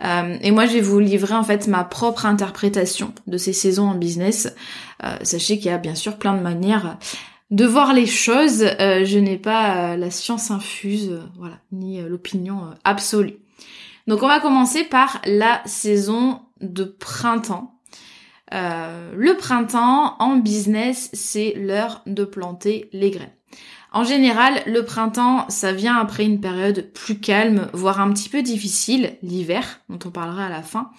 Euh, 0.04 0.36
et 0.42 0.50
moi 0.50 0.66
je 0.66 0.74
vais 0.74 0.80
vous 0.80 0.98
livrer 0.98 1.34
en 1.34 1.44
fait 1.44 1.66
ma 1.66 1.84
propre 1.84 2.26
interprétation 2.26 3.12
de 3.26 3.36
ces 3.36 3.52
saisons 3.52 3.88
en 3.88 3.94
business. 3.94 4.52
Euh, 5.04 5.16
sachez 5.22 5.58
qu'il 5.58 5.66
y 5.66 5.74
a 5.74 5.78
bien 5.78 5.94
sûr 5.94 6.16
plein 6.16 6.34
de 6.34 6.42
manières 6.42 6.98
de 7.50 7.64
voir 7.64 7.92
les 7.92 8.06
choses. 8.06 8.62
Euh, 8.62 9.04
je 9.04 9.18
n'ai 9.18 9.38
pas 9.38 9.96
la 9.96 10.10
science 10.10 10.50
infuse, 10.50 11.20
voilà, 11.36 11.58
ni 11.70 12.00
l'opinion 12.02 12.74
absolue. 12.84 13.36
Donc 14.08 14.22
on 14.22 14.28
va 14.28 14.40
commencer 14.40 14.84
par 14.84 15.20
la 15.26 15.60
saison 15.64 16.40
de 16.60 16.84
printemps. 16.84 17.74
le 18.50 19.36
printemps 19.36 20.16
en 20.18 20.36
business, 20.36 21.10
c'est 21.12 21.54
l'heure 21.56 22.02
de 22.06 22.24
planter 22.24 22.88
les 22.92 23.10
graines. 23.10 23.37
En 23.92 24.04
général, 24.04 24.62
le 24.66 24.84
printemps, 24.84 25.46
ça 25.48 25.72
vient 25.72 25.96
après 25.96 26.24
une 26.24 26.40
période 26.40 26.90
plus 26.92 27.18
calme, 27.20 27.68
voire 27.72 28.00
un 28.00 28.12
petit 28.12 28.28
peu 28.28 28.42
difficile, 28.42 29.16
l'hiver, 29.22 29.80
dont 29.88 29.98
on 30.04 30.10
parlera 30.10 30.46
à 30.46 30.50
la 30.50 30.62
fin. 30.62 30.90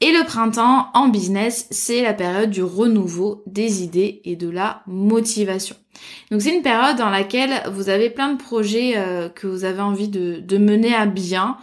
Et 0.00 0.12
le 0.12 0.24
printemps, 0.24 0.88
en 0.94 1.08
business, 1.08 1.68
c'est 1.70 2.02
la 2.02 2.12
période 2.12 2.50
du 2.50 2.62
renouveau 2.62 3.44
des 3.46 3.84
idées 3.84 4.20
et 4.24 4.34
de 4.34 4.50
la 4.50 4.82
motivation. 4.88 5.76
Donc 6.30 6.42
c'est 6.42 6.54
une 6.54 6.62
période 6.62 6.96
dans 6.96 7.08
laquelle 7.08 7.62
vous 7.70 7.88
avez 7.88 8.10
plein 8.10 8.32
de 8.32 8.42
projets 8.42 8.94
euh, 8.96 9.28
que 9.28 9.46
vous 9.46 9.64
avez 9.64 9.80
envie 9.80 10.08
de, 10.08 10.58
mener 10.58 10.92
à 10.92 11.06
bien 11.06 11.56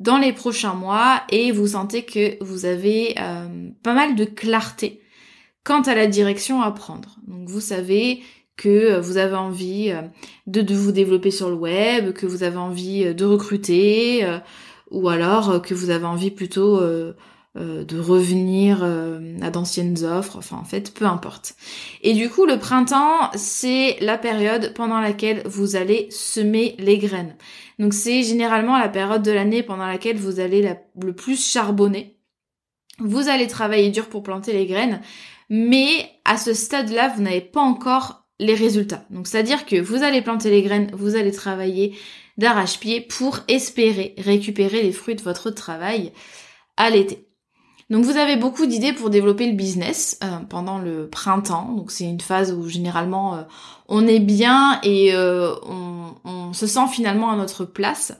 dans 0.00 0.18
les 0.18 0.32
prochains 0.32 0.74
mois 0.74 1.22
et 1.30 1.52
vous 1.52 1.68
sentez 1.68 2.04
que 2.04 2.42
vous 2.42 2.66
avez 2.66 3.14
euh, 3.20 3.70
pas 3.84 3.94
mal 3.94 4.16
de 4.16 4.24
clarté 4.24 5.00
quant 5.62 5.82
à 5.82 5.94
la 5.94 6.08
direction 6.08 6.62
à 6.62 6.72
prendre. 6.72 7.16
Donc 7.28 7.48
vous 7.48 7.60
savez 7.60 8.22
que 8.56 8.68
euh, 8.68 9.00
vous 9.00 9.16
avez 9.16 9.36
envie 9.36 9.90
euh, 9.90 10.02
de, 10.46 10.74
vous 10.74 10.92
développer 10.92 11.30
sur 11.30 11.48
le 11.48 11.56
web, 11.56 12.12
que 12.12 12.26
vous 12.26 12.42
avez 12.42 12.56
envie 12.56 13.04
euh, 13.04 13.14
de 13.14 13.24
recruter, 13.24 14.26
ou 14.90 15.08
alors 15.08 15.62
que 15.62 15.74
vous 15.74 15.90
avez 15.90 16.04
envie 16.04 16.30
plutôt 16.30 16.80
de 16.80 17.98
revenir 17.98 18.84
à 18.84 19.50
d'anciennes 19.50 20.04
offres, 20.04 20.36
enfin 20.36 20.56
en 20.56 20.64
fait 20.64 20.92
peu 20.94 21.06
importe. 21.06 21.56
Et 22.02 22.12
du 22.12 22.28
coup 22.28 22.44
le 22.44 22.58
printemps 22.58 23.30
c'est 23.34 23.96
la 24.00 24.18
période 24.18 24.72
pendant 24.74 25.00
laquelle 25.00 25.42
vous 25.46 25.74
allez 25.74 26.06
semer 26.10 26.76
les 26.78 26.98
graines. 26.98 27.34
Donc 27.78 27.92
c'est 27.94 28.22
généralement 28.22 28.78
la 28.78 28.88
période 28.88 29.22
de 29.22 29.32
l'année 29.32 29.62
pendant 29.62 29.86
laquelle 29.86 30.16
vous 30.16 30.38
allez 30.38 30.76
le 31.00 31.12
plus 31.12 31.44
charbonner. 31.44 32.18
Vous 32.98 33.28
allez 33.28 33.48
travailler 33.48 33.90
dur 33.90 34.08
pour 34.08 34.22
planter 34.22 34.52
les 34.52 34.66
graines, 34.66 35.00
mais 35.48 36.10
à 36.24 36.36
ce 36.36 36.54
stade-là 36.54 37.08
vous 37.16 37.22
n'avez 37.22 37.40
pas 37.40 37.62
encore 37.62 38.23
les 38.38 38.54
résultats. 38.54 39.04
Donc 39.10 39.26
c'est-à-dire 39.26 39.66
que 39.66 39.80
vous 39.80 40.02
allez 40.02 40.22
planter 40.22 40.50
les 40.50 40.62
graines, 40.62 40.90
vous 40.92 41.16
allez 41.16 41.32
travailler 41.32 41.96
d'arrache-pied 42.36 43.00
pour 43.00 43.40
espérer 43.48 44.14
récupérer 44.18 44.82
les 44.82 44.92
fruits 44.92 45.14
de 45.14 45.22
votre 45.22 45.50
travail 45.50 46.12
à 46.76 46.90
l'été. 46.90 47.28
Donc 47.90 48.04
vous 48.04 48.16
avez 48.16 48.36
beaucoup 48.36 48.66
d'idées 48.66 48.92
pour 48.92 49.10
développer 49.10 49.46
le 49.46 49.56
business 49.56 50.18
euh, 50.24 50.38
pendant 50.48 50.78
le 50.78 51.08
printemps. 51.08 51.72
Donc 51.72 51.90
c'est 51.90 52.04
une 52.04 52.20
phase 52.20 52.52
où 52.52 52.68
généralement 52.68 53.36
euh, 53.36 53.42
on 53.88 54.06
est 54.06 54.20
bien 54.20 54.80
et 54.82 55.14
euh, 55.14 55.54
on, 55.66 56.14
on, 56.24 56.52
se 56.54 56.66
sent 56.66 56.88
finalement 56.90 57.30
à 57.30 57.36
notre 57.36 57.64
place. 57.64 58.12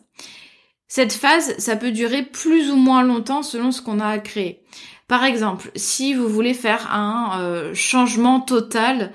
Cette 0.86 1.12
phase, 1.12 1.56
ça 1.58 1.76
peut 1.76 1.90
durer 1.90 2.22
plus 2.22 2.70
ou 2.70 2.76
moins 2.76 3.02
longtemps 3.02 3.42
selon 3.42 3.72
ce 3.72 3.80
qu'on 3.82 4.00
a 4.00 4.06
à. 4.06 4.62
Par 5.08 5.24
exemple, 5.24 5.70
si 5.74 6.14
vous 6.14 6.28
voulez 6.28 6.54
faire 6.54 6.92
un 6.92 7.72
changement 7.74 8.40
total 8.40 9.12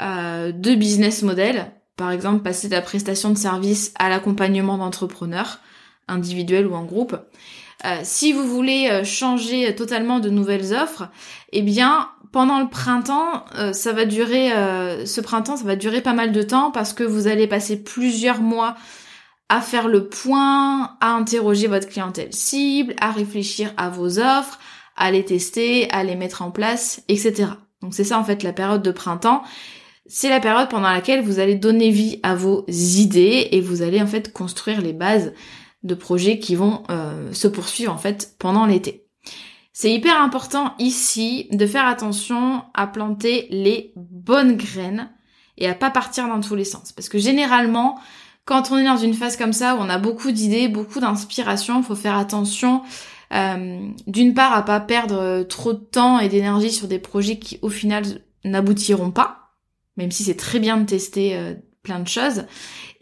euh, 0.00 0.52
de 0.52 0.74
business 0.74 1.22
model. 1.22 1.72
Par 1.96 2.10
exemple, 2.10 2.42
passer 2.42 2.68
de 2.68 2.74
la 2.74 2.80
prestation 2.80 3.30
de 3.30 3.38
service 3.38 3.92
à 3.98 4.08
l'accompagnement 4.08 4.78
d'entrepreneurs, 4.78 5.58
individuels 6.08 6.66
ou 6.66 6.74
en 6.74 6.84
groupe. 6.84 7.16
Euh, 7.84 8.00
si 8.02 8.32
vous 8.32 8.46
voulez 8.46 8.88
euh, 8.90 9.04
changer 9.04 9.74
totalement 9.74 10.20
de 10.20 10.30
nouvelles 10.30 10.74
offres, 10.74 11.08
eh 11.52 11.62
bien, 11.62 12.08
pendant 12.32 12.60
le 12.60 12.68
printemps, 12.68 13.44
ça 13.72 13.92
va 13.92 14.04
durer, 14.04 14.50
ce 15.04 15.20
printemps, 15.20 15.56
ça 15.56 15.64
va 15.64 15.74
durer 15.74 16.00
pas 16.00 16.12
mal 16.12 16.30
de 16.30 16.42
temps 16.42 16.70
parce 16.70 16.92
que 16.92 17.02
vous 17.02 17.26
allez 17.26 17.48
passer 17.48 17.82
plusieurs 17.82 18.40
mois 18.40 18.76
à 19.48 19.60
faire 19.60 19.88
le 19.88 20.08
point, 20.08 20.96
à 21.00 21.14
interroger 21.14 21.66
votre 21.66 21.88
clientèle 21.88 22.32
cible, 22.32 22.94
à 23.00 23.10
réfléchir 23.10 23.72
à 23.76 23.88
vos 23.88 24.20
offres, 24.20 24.60
à 24.96 25.10
les 25.10 25.24
tester, 25.24 25.90
à 25.90 26.04
les 26.04 26.14
mettre 26.14 26.42
en 26.42 26.52
place, 26.52 27.02
etc. 27.08 27.48
Donc 27.82 27.92
c'est 27.92 28.04
ça 28.04 28.18
en 28.18 28.24
fait 28.24 28.44
la 28.44 28.52
période 28.52 28.82
de 28.82 28.92
printemps 28.92 29.42
c'est 30.12 30.28
la 30.28 30.40
période 30.40 30.68
pendant 30.68 30.90
laquelle 30.90 31.22
vous 31.22 31.38
allez 31.38 31.54
donner 31.54 31.90
vie 31.90 32.18
à 32.24 32.34
vos 32.34 32.66
idées 32.68 33.48
et 33.52 33.60
vous 33.60 33.82
allez 33.82 34.02
en 34.02 34.08
fait 34.08 34.32
construire 34.32 34.80
les 34.80 34.92
bases 34.92 35.32
de 35.84 35.94
projets 35.94 36.40
qui 36.40 36.56
vont 36.56 36.82
euh, 36.90 37.32
se 37.32 37.46
poursuivre 37.46 37.92
en 37.92 37.96
fait 37.96 38.34
pendant 38.40 38.66
l'été. 38.66 39.06
C'est 39.72 39.92
hyper 39.92 40.20
important 40.20 40.74
ici 40.80 41.46
de 41.52 41.64
faire 41.64 41.86
attention 41.86 42.64
à 42.74 42.88
planter 42.88 43.46
les 43.50 43.92
bonnes 43.94 44.56
graines 44.56 45.10
et 45.56 45.68
à 45.68 45.74
pas 45.74 45.90
partir 45.90 46.26
dans 46.26 46.40
tous 46.40 46.56
les 46.56 46.64
sens. 46.64 46.90
Parce 46.90 47.08
que 47.08 47.18
généralement, 47.18 47.96
quand 48.44 48.72
on 48.72 48.78
est 48.78 48.84
dans 48.84 48.96
une 48.96 49.14
phase 49.14 49.36
comme 49.36 49.52
ça 49.52 49.76
où 49.76 49.78
on 49.78 49.88
a 49.88 49.98
beaucoup 49.98 50.32
d'idées, 50.32 50.66
beaucoup 50.66 50.98
d'inspiration, 50.98 51.78
il 51.78 51.84
faut 51.84 51.94
faire 51.94 52.18
attention 52.18 52.82
euh, 53.32 53.88
d'une 54.08 54.34
part 54.34 54.52
à 54.54 54.64
pas 54.64 54.80
perdre 54.80 55.44
trop 55.44 55.72
de 55.72 55.78
temps 55.78 56.18
et 56.18 56.28
d'énergie 56.28 56.72
sur 56.72 56.88
des 56.88 56.98
projets 56.98 57.38
qui 57.38 57.60
au 57.62 57.68
final 57.68 58.04
n'aboutiront 58.44 59.12
pas 59.12 59.39
même 60.00 60.10
si 60.10 60.24
c'est 60.24 60.34
très 60.34 60.58
bien 60.58 60.78
de 60.78 60.86
tester 60.86 61.36
euh, 61.36 61.54
plein 61.82 62.00
de 62.00 62.08
choses. 62.08 62.44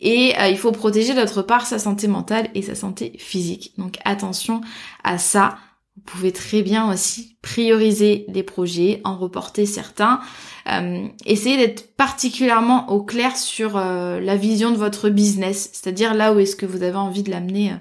Et 0.00 0.34
euh, 0.40 0.48
il 0.48 0.58
faut 0.58 0.72
protéger 0.72 1.14
d'autre 1.14 1.42
part 1.42 1.64
sa 1.64 1.78
santé 1.78 2.08
mentale 2.08 2.50
et 2.56 2.62
sa 2.62 2.74
santé 2.74 3.12
physique. 3.18 3.72
Donc 3.78 3.98
attention 4.04 4.62
à 5.04 5.16
ça. 5.16 5.58
Vous 5.94 6.02
pouvez 6.02 6.32
très 6.32 6.62
bien 6.62 6.92
aussi 6.92 7.36
prioriser 7.40 8.24
les 8.28 8.42
projets, 8.42 9.00
en 9.04 9.16
reporter 9.16 9.64
certains. 9.64 10.20
Euh, 10.68 11.06
essayez 11.24 11.56
d'être 11.56 11.94
particulièrement 11.96 12.90
au 12.90 13.02
clair 13.02 13.36
sur 13.36 13.78
la 13.78 14.36
vision 14.36 14.70
de 14.70 14.76
votre 14.76 15.08
business, 15.08 15.70
c'est-à-dire 15.72 16.14
là 16.14 16.32
où 16.32 16.38
est-ce 16.38 16.54
que 16.54 16.66
vous 16.66 16.82
avez 16.84 16.96
envie 16.96 17.24
de 17.24 17.30
l'amener 17.30 17.72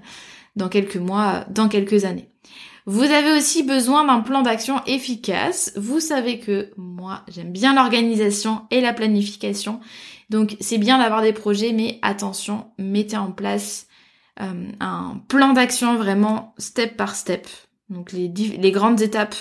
dans 0.56 0.68
quelques 0.68 0.98
mois, 0.98 1.46
dans 1.50 1.70
quelques 1.70 2.06
années. 2.06 2.28
Vous 2.88 3.04
avez 3.04 3.34
aussi 3.34 3.64
besoin 3.64 4.06
d'un 4.06 4.22
plan 4.22 4.42
d'action 4.42 4.82
efficace. 4.86 5.74
Vous 5.76 6.00
savez 6.00 6.40
que 6.40 6.72
moi, 6.78 7.22
j'aime 7.28 7.52
bien 7.52 7.76
l'organisation 7.76 8.62
et 8.72 8.80
la 8.80 8.94
planification. 8.94 9.82
Donc 10.30 10.56
c'est 10.62 10.78
bien 10.78 10.98
d'avoir 10.98 11.22
des 11.22 11.34
projets, 11.34 11.74
mais 11.74 12.00
attention, 12.02 12.68
mettez 12.78 13.18
en 13.18 13.34
place 13.34 13.88
euh, 14.40 14.72
un 14.80 15.22
plan 15.28 15.52
d'action 15.52 15.98
vraiment 15.98 16.54
step 16.60 16.96
par 16.96 17.18
step. 17.18 17.46
Donc 17.90 18.14
les, 18.14 18.30
les 18.30 18.72
grandes 18.72 19.02
étapes 19.02 19.36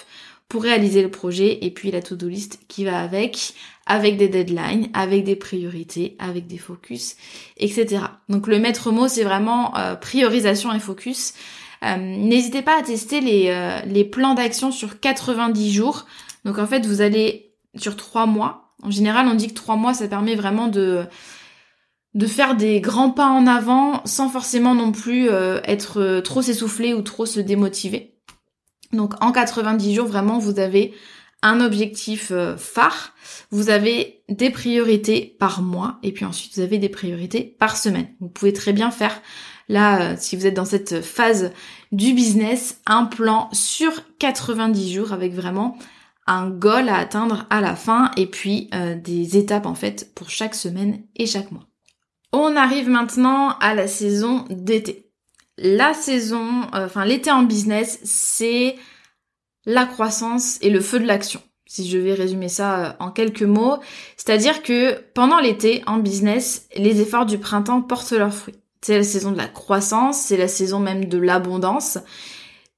pour 0.48 0.64
réaliser 0.64 1.02
le 1.02 1.10
projet 1.10 1.64
et 1.64 1.70
puis 1.70 1.92
la 1.92 2.02
to-do 2.02 2.28
list 2.28 2.58
qui 2.66 2.84
va 2.84 3.00
avec, 3.00 3.54
avec 3.86 4.16
des 4.16 4.28
deadlines, 4.28 4.88
avec 4.92 5.22
des 5.22 5.36
priorités, 5.36 6.16
avec 6.18 6.48
des 6.48 6.58
focus, 6.58 7.14
etc. 7.58 8.02
Donc 8.28 8.48
le 8.48 8.58
maître 8.58 8.90
mot 8.90 9.06
c'est 9.06 9.24
vraiment 9.24 9.76
euh, 9.76 9.94
priorisation 9.94 10.72
et 10.72 10.80
focus. 10.80 11.32
Euh, 11.86 11.96
n'hésitez 11.96 12.62
pas 12.62 12.78
à 12.78 12.82
tester 12.82 13.20
les, 13.20 13.48
euh, 13.48 14.04
plans 14.10 14.34
d'action 14.34 14.72
sur 14.72 15.00
90 15.00 15.72
jours. 15.72 16.06
Donc 16.44 16.58
en 16.58 16.66
fait, 16.66 16.86
vous 16.86 17.00
allez 17.00 17.54
sur 17.76 17.96
3 17.96 18.26
mois. 18.26 18.74
En 18.82 18.90
général, 18.90 19.26
on 19.28 19.34
dit 19.34 19.48
que 19.48 19.54
3 19.54 19.76
mois, 19.76 19.94
ça 19.94 20.08
permet 20.08 20.34
vraiment 20.34 20.68
de 20.68 21.06
faire 22.26 22.56
des 22.56 22.80
grands 22.80 23.10
pas 23.10 23.28
en 23.28 23.46
avant 23.46 24.02
sans 24.04 24.28
forcément 24.28 24.74
non 24.74 24.92
plus 24.92 25.28
euh, 25.28 25.60
être 25.64 26.20
trop 26.20 26.42
s'essouffler 26.42 26.94
ou 26.94 27.02
trop 27.02 27.26
se 27.26 27.40
démotiver. 27.40 28.14
Donc 28.92 29.14
en 29.22 29.32
90 29.32 29.94
jours, 29.94 30.06
vraiment, 30.06 30.38
vous 30.38 30.58
avez 30.58 30.94
un 31.42 31.60
objectif 31.60 32.32
phare, 32.56 33.12
vous 33.50 33.68
avez 33.68 34.22
des 34.28 34.50
priorités 34.50 35.36
par 35.38 35.60
mois 35.60 35.98
et 36.02 36.12
puis 36.12 36.24
ensuite 36.24 36.54
vous 36.54 36.62
avez 36.62 36.78
des 36.78 36.88
priorités 36.88 37.42
par 37.58 37.76
semaine. 37.76 38.08
Vous 38.20 38.28
pouvez 38.28 38.52
très 38.52 38.72
bien 38.72 38.90
faire 38.90 39.20
Là, 39.68 40.00
euh, 40.00 40.14
si 40.18 40.36
vous 40.36 40.46
êtes 40.46 40.54
dans 40.54 40.64
cette 40.64 41.02
phase 41.02 41.52
du 41.92 42.12
business, 42.12 42.80
un 42.86 43.04
plan 43.04 43.48
sur 43.52 43.92
90 44.18 44.92
jours 44.92 45.12
avec 45.12 45.32
vraiment 45.32 45.76
un 46.26 46.50
goal 46.50 46.88
à 46.88 46.96
atteindre 46.96 47.46
à 47.50 47.60
la 47.60 47.76
fin 47.76 48.10
et 48.16 48.26
puis 48.26 48.68
euh, 48.74 48.94
des 48.94 49.36
étapes 49.36 49.66
en 49.66 49.74
fait 49.74 50.12
pour 50.14 50.30
chaque 50.30 50.54
semaine 50.54 51.02
et 51.16 51.26
chaque 51.26 51.50
mois. 51.52 51.66
On 52.32 52.56
arrive 52.56 52.88
maintenant 52.88 53.56
à 53.60 53.74
la 53.74 53.86
saison 53.86 54.44
d'été. 54.50 55.10
La 55.58 55.94
saison, 55.94 56.62
euh, 56.74 56.86
enfin 56.86 57.04
l'été 57.04 57.30
en 57.30 57.42
business, 57.42 58.00
c'est 58.04 58.76
la 59.64 59.86
croissance 59.86 60.58
et 60.62 60.70
le 60.70 60.80
feu 60.80 61.00
de 61.00 61.06
l'action. 61.06 61.40
Si 61.68 61.88
je 61.88 61.98
vais 61.98 62.14
résumer 62.14 62.48
ça 62.48 62.96
en 63.00 63.10
quelques 63.10 63.42
mots, 63.42 63.78
c'est-à-dire 64.16 64.62
que 64.62 65.00
pendant 65.14 65.40
l'été 65.40 65.82
en 65.86 65.98
business, 65.98 66.68
les 66.76 67.00
efforts 67.00 67.26
du 67.26 67.38
printemps 67.38 67.82
portent 67.82 68.12
leurs 68.12 68.34
fruits. 68.34 68.54
C'est 68.86 68.98
la 68.98 69.02
saison 69.02 69.32
de 69.32 69.36
la 69.36 69.48
croissance, 69.48 70.16
c'est 70.16 70.36
la 70.36 70.46
saison 70.46 70.78
même 70.78 71.06
de 71.06 71.18
l'abondance. 71.18 71.98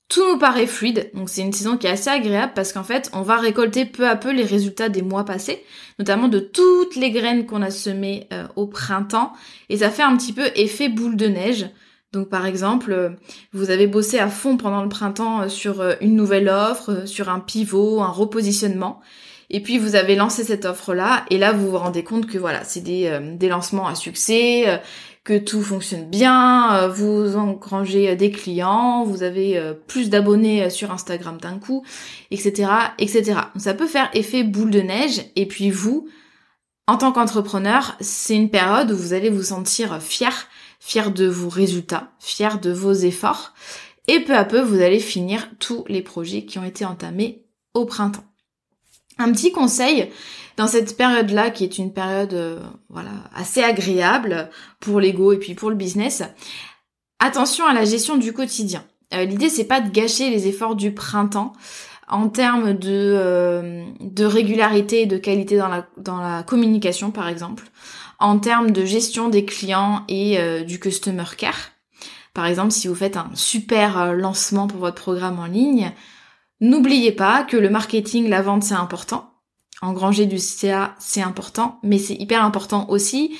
Tout 0.08 0.26
nous 0.26 0.38
paraît 0.38 0.66
fluide, 0.66 1.10
donc 1.12 1.28
c'est 1.28 1.42
une 1.42 1.52
saison 1.52 1.76
qui 1.76 1.86
est 1.86 1.90
assez 1.90 2.08
agréable 2.08 2.52
parce 2.54 2.72
qu'en 2.72 2.82
fait, 2.82 3.10
on 3.12 3.20
va 3.20 3.36
récolter 3.36 3.84
peu 3.84 4.08
à 4.08 4.16
peu 4.16 4.32
les 4.32 4.44
résultats 4.44 4.88
des 4.88 5.02
mois 5.02 5.26
passés, 5.26 5.62
notamment 5.98 6.28
de 6.28 6.38
toutes 6.38 6.96
les 6.96 7.10
graines 7.10 7.44
qu'on 7.44 7.60
a 7.60 7.70
semées 7.70 8.26
euh, 8.32 8.46
au 8.56 8.66
printemps, 8.66 9.34
et 9.68 9.76
ça 9.76 9.90
fait 9.90 10.02
un 10.02 10.16
petit 10.16 10.32
peu 10.32 10.46
effet 10.54 10.88
boule 10.88 11.16
de 11.16 11.26
neige. 11.26 11.68
Donc 12.14 12.30
par 12.30 12.46
exemple, 12.46 12.92
euh, 12.92 13.10
vous 13.52 13.68
avez 13.68 13.86
bossé 13.86 14.18
à 14.18 14.28
fond 14.28 14.56
pendant 14.56 14.82
le 14.82 14.88
printemps 14.88 15.42
euh, 15.42 15.48
sur 15.50 15.84
une 16.00 16.16
nouvelle 16.16 16.48
offre, 16.48 17.06
sur 17.06 17.28
un 17.28 17.38
pivot, 17.38 18.00
un 18.00 18.08
repositionnement, 18.08 19.02
et 19.50 19.60
puis 19.60 19.76
vous 19.76 19.94
avez 19.94 20.14
lancé 20.14 20.42
cette 20.42 20.64
offre-là, 20.64 21.26
et 21.28 21.36
là 21.36 21.52
vous 21.52 21.68
vous 21.70 21.76
rendez 21.76 22.02
compte 22.02 22.26
que 22.26 22.38
voilà, 22.38 22.64
c'est 22.64 22.80
des, 22.80 23.18
des 23.34 23.48
lancements 23.50 23.88
à 23.88 23.94
succès, 23.94 24.80
que 25.28 25.36
tout 25.36 25.60
fonctionne 25.60 26.08
bien, 26.08 26.74
euh, 26.74 26.88
vous 26.88 27.36
engrangez 27.36 28.08
euh, 28.08 28.16
des 28.16 28.30
clients, 28.30 29.04
vous 29.04 29.22
avez 29.22 29.58
euh, 29.58 29.74
plus 29.74 30.08
d'abonnés 30.08 30.70
sur 30.70 30.90
Instagram 30.90 31.36
d'un 31.36 31.58
coup, 31.58 31.84
etc., 32.30 32.70
etc. 32.98 33.40
ça 33.58 33.74
peut 33.74 33.86
faire 33.86 34.08
effet 34.14 34.42
boule 34.42 34.70
de 34.70 34.80
neige. 34.80 35.20
Et 35.36 35.44
puis 35.44 35.70
vous, 35.70 36.08
en 36.86 36.96
tant 36.96 37.12
qu'entrepreneur, 37.12 37.94
c'est 38.00 38.36
une 38.36 38.48
période 38.48 38.90
où 38.90 38.96
vous 38.96 39.12
allez 39.12 39.28
vous 39.28 39.42
sentir 39.42 40.00
fier, 40.00 40.46
fier 40.80 41.10
de 41.10 41.26
vos 41.26 41.50
résultats, 41.50 42.10
fier 42.20 42.58
de 42.58 42.72
vos 42.72 42.94
efforts. 42.94 43.52
Et 44.06 44.20
peu 44.20 44.34
à 44.34 44.46
peu, 44.46 44.62
vous 44.62 44.80
allez 44.80 44.98
finir 44.98 45.50
tous 45.58 45.84
les 45.88 46.00
projets 46.00 46.46
qui 46.46 46.58
ont 46.58 46.64
été 46.64 46.86
entamés 46.86 47.44
au 47.74 47.84
printemps. 47.84 48.27
Un 49.18 49.32
petit 49.32 49.50
conseil, 49.50 50.10
dans 50.56 50.66
cette 50.66 50.96
période-là, 50.96 51.50
qui 51.50 51.64
est 51.64 51.78
une 51.78 51.92
période 51.92 52.34
euh, 52.34 52.60
voilà 52.88 53.10
assez 53.34 53.62
agréable 53.62 54.50
pour 54.80 55.00
l'ego 55.00 55.32
et 55.32 55.38
puis 55.38 55.54
pour 55.54 55.70
le 55.70 55.76
business, 55.76 56.22
attention 57.20 57.66
à 57.66 57.72
la 57.72 57.84
gestion 57.84 58.16
du 58.16 58.32
quotidien. 58.32 58.84
Euh, 59.14 59.24
L'idée 59.24 59.48
c'est 59.48 59.64
pas 59.64 59.80
de 59.80 59.90
gâcher 59.90 60.30
les 60.30 60.46
efforts 60.46 60.76
du 60.76 60.92
printemps 60.92 61.52
en 62.08 62.28
termes 62.28 62.74
de, 62.74 62.88
euh, 62.90 63.84
de 64.00 64.24
régularité 64.24 65.02
et 65.02 65.06
de 65.06 65.16
qualité 65.16 65.56
dans 65.56 65.68
la, 65.68 65.86
dans 65.96 66.18
la 66.18 66.42
communication 66.42 67.10
par 67.10 67.28
exemple, 67.28 67.64
en 68.18 68.38
termes 68.38 68.72
de 68.72 68.84
gestion 68.84 69.28
des 69.28 69.44
clients 69.44 70.04
et 70.08 70.64
du 70.64 70.80
customer 70.80 71.24
care. 71.36 71.70
Par 72.34 72.46
exemple, 72.46 72.72
si 72.72 72.88
vous 72.88 72.96
faites 72.96 73.16
un 73.16 73.30
super 73.34 74.12
lancement 74.12 74.66
pour 74.66 74.80
votre 74.80 75.00
programme 75.00 75.38
en 75.38 75.46
ligne, 75.46 75.92
n'oubliez 76.60 77.12
pas 77.12 77.44
que 77.44 77.56
le 77.56 77.70
marketing, 77.70 78.28
la 78.28 78.42
vente 78.42 78.62
c'est 78.62 78.74
important 78.74 79.28
engranger 79.82 80.26
du 80.26 80.38
CA, 80.38 80.94
c'est 80.98 81.22
important, 81.22 81.78
mais 81.82 81.98
c'est 81.98 82.14
hyper 82.14 82.44
important 82.44 82.88
aussi 82.88 83.36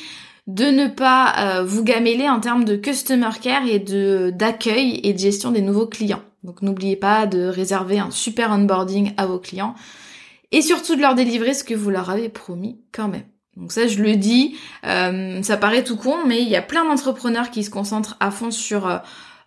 de 0.47 0.65
ne 0.65 0.87
pas 0.87 1.35
euh, 1.39 1.65
vous 1.65 1.85
gameler 1.85 2.29
en 2.29 2.41
termes 2.41 2.65
de 2.65 2.77
customer 2.77 3.31
care 3.41 3.67
et 3.67 3.81
d'accueil 4.33 5.01
et 5.03 5.13
de 5.13 5.19
gestion 5.19 5.51
des 5.51 5.61
nouveaux 5.61 5.87
clients. 5.87 6.23
Donc 6.43 6.63
n'oubliez 6.63 6.97
pas 6.97 7.27
de 7.27 7.45
réserver 7.45 7.99
un 7.99 8.11
super 8.11 8.51
onboarding 8.51 9.13
à 9.19 9.27
vos 9.27 9.39
clients 9.39 9.75
et 10.51 10.63
surtout 10.63 10.97
de 10.97 11.03
leur 11.03 11.15
délivrer 11.15 11.53
ce 11.53 11.65
que 11.65 11.75
vous 11.75 11.91
leur 11.91 12.09
avez 12.09 12.31
promis 12.31 12.81
quand 12.93 13.09
même. 13.09 13.27
Donc 13.57 13.73
ça, 13.73 13.89
je 13.89 14.01
le 14.03 14.17
dis, 14.17 14.57
euh, 14.87 15.43
ça 15.43 15.57
paraît 15.57 15.85
tout 15.85 15.97
con, 15.97 16.15
mais 16.27 16.41
il 16.41 16.49
y 16.49 16.57
a 16.57 16.63
plein 16.63 16.85
d'entrepreneurs 16.85 17.51
qui 17.51 17.65
se 17.65 17.71
concentrent 17.71 18.17
à 18.21 18.31
fond 18.31 18.53
sur 18.53 18.87
euh, 18.87 18.99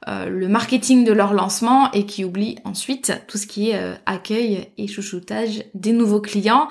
euh, 0.07 0.25
le 0.25 0.47
marketing 0.47 1.03
de 1.05 1.13
leur 1.13 1.33
lancement 1.33 1.91
et 1.91 2.07
qui 2.07 2.25
oublie 2.25 2.57
ensuite 2.63 3.13
tout 3.27 3.37
ce 3.37 3.45
qui 3.45 3.69
est 3.69 3.75
euh, 3.75 3.93
accueil 4.07 4.67
et 4.77 4.87
chouchoutage 4.87 5.63
des 5.75 5.91
nouveaux 5.91 6.21
clients. 6.21 6.69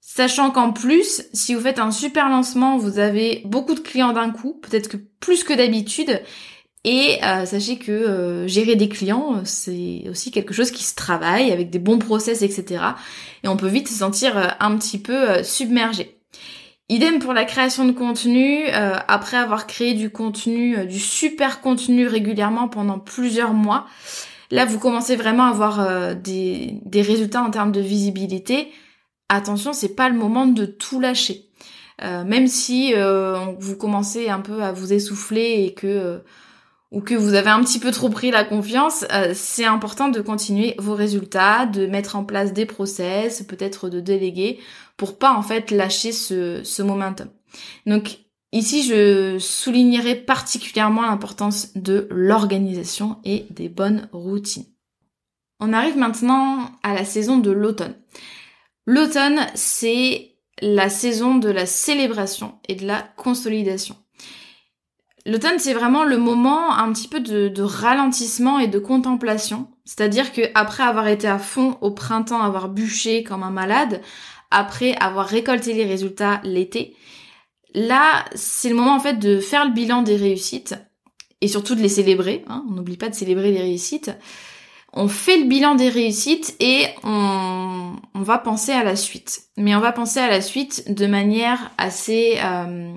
Sachant 0.00 0.52
qu'en 0.52 0.72
plus, 0.72 1.24
si 1.32 1.54
vous 1.54 1.60
faites 1.60 1.80
un 1.80 1.90
super 1.90 2.28
lancement, 2.28 2.78
vous 2.78 3.00
avez 3.00 3.42
beaucoup 3.44 3.74
de 3.74 3.80
clients 3.80 4.12
d'un 4.12 4.30
coup, 4.30 4.60
peut-être 4.62 4.88
que 4.88 4.96
plus 5.18 5.42
que 5.42 5.52
d'habitude. 5.52 6.22
Et 6.84 7.18
euh, 7.24 7.44
sachez 7.44 7.76
que 7.76 8.46
gérer 8.46 8.76
des 8.76 8.88
clients, 8.88 9.42
c'est 9.44 10.04
aussi 10.08 10.30
quelque 10.30 10.54
chose 10.54 10.70
qui 10.70 10.84
se 10.84 10.94
travaille 10.94 11.50
avec 11.52 11.70
des 11.70 11.78
bons 11.78 11.98
process, 11.98 12.42
etc. 12.42 12.82
Et 13.42 13.48
on 13.48 13.56
peut 13.56 13.68
vite 13.68 13.88
se 13.88 13.94
sentir 13.94 14.56
un 14.60 14.76
petit 14.76 14.98
peu 14.98 15.42
submergé. 15.42 16.19
Idem 16.90 17.20
pour 17.20 17.32
la 17.32 17.44
création 17.44 17.84
de 17.84 17.92
contenu, 17.92 18.64
euh, 18.66 18.96
après 19.06 19.36
avoir 19.36 19.68
créé 19.68 19.94
du 19.94 20.10
contenu, 20.10 20.76
euh, 20.76 20.84
du 20.86 20.98
super 20.98 21.60
contenu 21.60 22.08
régulièrement 22.08 22.66
pendant 22.66 22.98
plusieurs 22.98 23.54
mois, 23.54 23.86
là 24.50 24.64
vous 24.64 24.80
commencez 24.80 25.14
vraiment 25.14 25.44
à 25.44 25.50
avoir 25.50 25.80
euh, 25.80 26.14
des, 26.14 26.80
des, 26.84 27.02
résultats 27.02 27.44
en 27.44 27.50
termes 27.50 27.70
de 27.70 27.80
visibilité. 27.80 28.72
Attention, 29.28 29.72
c'est 29.72 29.94
pas 29.94 30.08
le 30.08 30.16
moment 30.16 30.46
de 30.46 30.66
tout 30.66 30.98
lâcher. 30.98 31.44
même 32.02 32.48
si 32.48 32.94
vous 33.60 33.76
commencez 33.76 34.28
un 34.28 34.40
peu 34.40 34.62
à 34.62 34.72
vous 34.72 34.92
essouffler 34.92 35.64
et 35.66 35.74
que 35.74 36.20
ou 36.90 37.00
que 37.00 37.14
vous 37.14 37.34
avez 37.34 37.50
un 37.50 37.62
petit 37.62 37.78
peu 37.78 37.92
trop 37.92 38.08
pris 38.08 38.30
la 38.30 38.44
confiance, 38.44 39.04
c'est 39.32 39.64
important 39.64 40.08
de 40.08 40.20
continuer 40.20 40.74
vos 40.78 40.94
résultats, 40.94 41.66
de 41.66 41.86
mettre 41.86 42.16
en 42.16 42.24
place 42.24 42.52
des 42.52 42.66
process, 42.66 43.42
peut-être 43.42 43.88
de 43.88 44.00
déléguer 44.00 44.58
pour 44.96 45.18
pas 45.18 45.32
en 45.32 45.42
fait 45.42 45.70
lâcher 45.70 46.12
ce, 46.12 46.62
ce 46.64 46.82
momentum. 46.82 47.28
Donc 47.86 48.18
ici, 48.52 48.82
je 48.82 49.38
soulignerai 49.38 50.16
particulièrement 50.16 51.02
l'importance 51.02 51.76
de 51.76 52.08
l'organisation 52.10 53.18
et 53.24 53.46
des 53.50 53.68
bonnes 53.68 54.08
routines. 54.12 54.66
On 55.60 55.72
arrive 55.72 55.96
maintenant 55.96 56.70
à 56.82 56.94
la 56.94 57.04
saison 57.04 57.38
de 57.38 57.50
l'automne. 57.50 57.94
L'automne, 58.86 59.46
c'est 59.54 60.36
la 60.62 60.88
saison 60.88 61.36
de 61.36 61.48
la 61.48 61.66
célébration 61.66 62.58
et 62.68 62.74
de 62.74 62.86
la 62.86 63.02
consolidation. 63.16 63.96
L'automne, 65.26 65.58
c'est 65.58 65.74
vraiment 65.74 66.04
le 66.04 66.16
moment 66.16 66.74
un 66.74 66.92
petit 66.92 67.08
peu 67.08 67.20
de, 67.20 67.48
de 67.48 67.62
ralentissement 67.62 68.58
et 68.58 68.68
de 68.68 68.78
contemplation. 68.78 69.68
C'est-à-dire 69.84 70.32
que 70.32 70.42
après 70.54 70.82
avoir 70.82 71.08
été 71.08 71.28
à 71.28 71.38
fond 71.38 71.76
au 71.80 71.90
printemps, 71.90 72.42
avoir 72.42 72.68
bûché 72.68 73.22
comme 73.22 73.42
un 73.42 73.50
malade, 73.50 74.00
après 74.50 74.94
avoir 74.96 75.26
récolté 75.26 75.74
les 75.74 75.84
résultats 75.84 76.40
l'été. 76.44 76.96
Là, 77.74 78.24
c'est 78.34 78.68
le 78.68 78.74
moment 78.74 78.94
en 78.94 79.00
fait 79.00 79.18
de 79.18 79.38
faire 79.38 79.64
le 79.64 79.72
bilan 79.72 80.02
des 80.02 80.16
réussites 80.16 80.74
et 81.40 81.48
surtout 81.48 81.74
de 81.74 81.80
les 81.80 81.88
célébrer. 81.88 82.44
Hein. 82.48 82.64
On 82.68 82.72
n'oublie 82.72 82.96
pas 82.96 83.08
de 83.08 83.14
célébrer 83.14 83.52
les 83.52 83.62
réussites. 83.62 84.10
on 84.92 85.06
fait 85.06 85.38
le 85.38 85.44
bilan 85.44 85.76
des 85.76 85.88
réussites 85.88 86.56
et 86.58 86.86
on, 87.04 87.94
on, 88.14 88.22
va 88.22 88.38
penser 88.38 88.72
à 88.72 88.82
la 88.82 88.96
suite. 88.96 89.42
Mais 89.56 89.74
on 89.76 89.80
va 89.80 89.92
penser 89.92 90.18
à 90.18 90.28
la 90.28 90.40
suite 90.40 90.92
de 90.92 91.06
manière 91.06 91.70
assez 91.78 92.38
euh, 92.42 92.92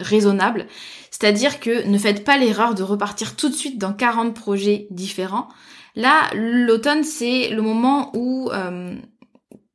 raisonnable. 0.00 0.66
C'est-à-dire 1.10 1.60
que 1.60 1.86
ne 1.86 1.98
faites 1.98 2.24
pas 2.24 2.38
l'erreur 2.38 2.74
de 2.74 2.82
repartir 2.82 3.36
tout 3.36 3.48
de 3.48 3.54
suite 3.54 3.78
dans 3.78 3.92
40 3.92 4.34
projets 4.34 4.86
différents. 4.90 5.48
Là, 5.94 6.30
l'automne, 6.34 7.04
c'est 7.04 7.48
le 7.48 7.62
moment 7.62 8.10
où 8.14 8.50
euh, 8.52 8.94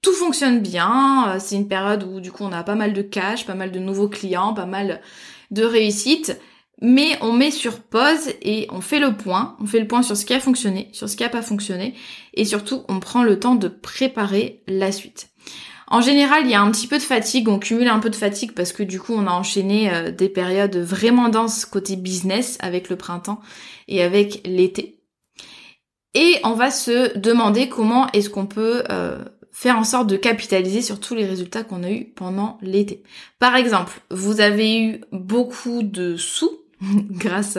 tout 0.02 0.14
fonctionne 0.14 0.60
bien. 0.60 1.38
C'est 1.40 1.56
une 1.56 1.68
période 1.68 2.04
où 2.04 2.20
du 2.20 2.32
coup 2.32 2.44
on 2.44 2.52
a 2.52 2.64
pas 2.64 2.76
mal 2.76 2.94
de 2.94 3.02
cash, 3.02 3.46
pas 3.46 3.56
mal 3.56 3.72
de 3.72 3.80
nouveaux 3.80 4.10
clients, 4.10 4.54
pas 4.54 4.66
mal 4.66 5.02
de 5.50 5.64
réussites 5.64 6.40
mais 6.82 7.18
on 7.22 7.32
met 7.32 7.52
sur 7.52 7.80
pause 7.80 8.34
et 8.42 8.68
on 8.72 8.82
fait 8.82 9.00
le 9.00 9.16
point, 9.16 9.56
on 9.62 9.68
fait 9.68 9.80
le 9.80 9.88
point 9.88 10.02
sur 10.02 10.18
ce 10.18 10.26
qui 10.26 10.34
a 10.34 10.40
fonctionné, 10.40 10.90
sur 10.92 11.08
ce 11.08 11.16
qui 11.16 11.24
a 11.24 11.30
pas 11.30 11.44
fonctionné, 11.44 11.94
et 12.34 12.44
surtout 12.44 12.84
on 12.90 13.00
prend 13.00 13.24
le 13.24 13.40
temps 13.40 13.56
de 13.56 13.68
préparer 13.68 14.64
la 14.68 14.92
suite. 14.92 15.30
En 15.92 16.00
général, 16.00 16.46
il 16.46 16.52
y 16.52 16.56
a 16.56 16.62
un 16.62 16.72
petit 16.72 16.88
peu 16.88 16.98
de 16.98 17.04
fatigue, 17.04 17.50
on 17.50 17.60
cumule 17.60 17.90
un 17.90 18.00
peu 18.00 18.10
de 18.10 18.16
fatigue 18.16 18.54
parce 18.54 18.72
que 18.72 18.82
du 18.82 18.98
coup 18.98 19.14
on 19.14 19.28
a 19.28 19.32
enchaîné 19.32 19.94
euh, 19.94 20.10
des 20.10 20.30
périodes 20.30 20.78
vraiment 20.78 21.28
denses 21.28 21.66
côté 21.66 21.98
business 21.98 22.58
avec 22.62 22.90
le 22.90 22.96
printemps 22.96 23.42
et 23.90 24.02
avec 24.02 24.42
l'été. 24.48 25.02
Et 26.14 26.38
on 26.46 26.54
va 26.54 26.72
se 26.72 27.18
demander 27.18 27.68
comment 27.68 28.10
est-ce 28.14 28.30
qu'on 28.30 28.46
peut 28.46 28.84
euh, 28.90 29.22
faire 29.52 29.78
en 29.78 29.84
sorte 29.84 30.08
de 30.08 30.16
capitaliser 30.16 30.82
sur 30.82 30.98
tous 31.02 31.14
les 31.14 31.26
résultats 31.26 31.66
qu'on 31.66 31.84
a 31.84 31.92
eu 31.92 32.06
pendant 32.06 32.58
l'été. 32.62 33.04
Par 33.38 33.58
exemple, 33.58 34.00
vous 34.10 34.40
avez 34.40 34.82
eu 34.82 35.02
beaucoup 35.12 35.84
de 35.84 36.16
sous 36.16 36.52
grâce 36.82 37.58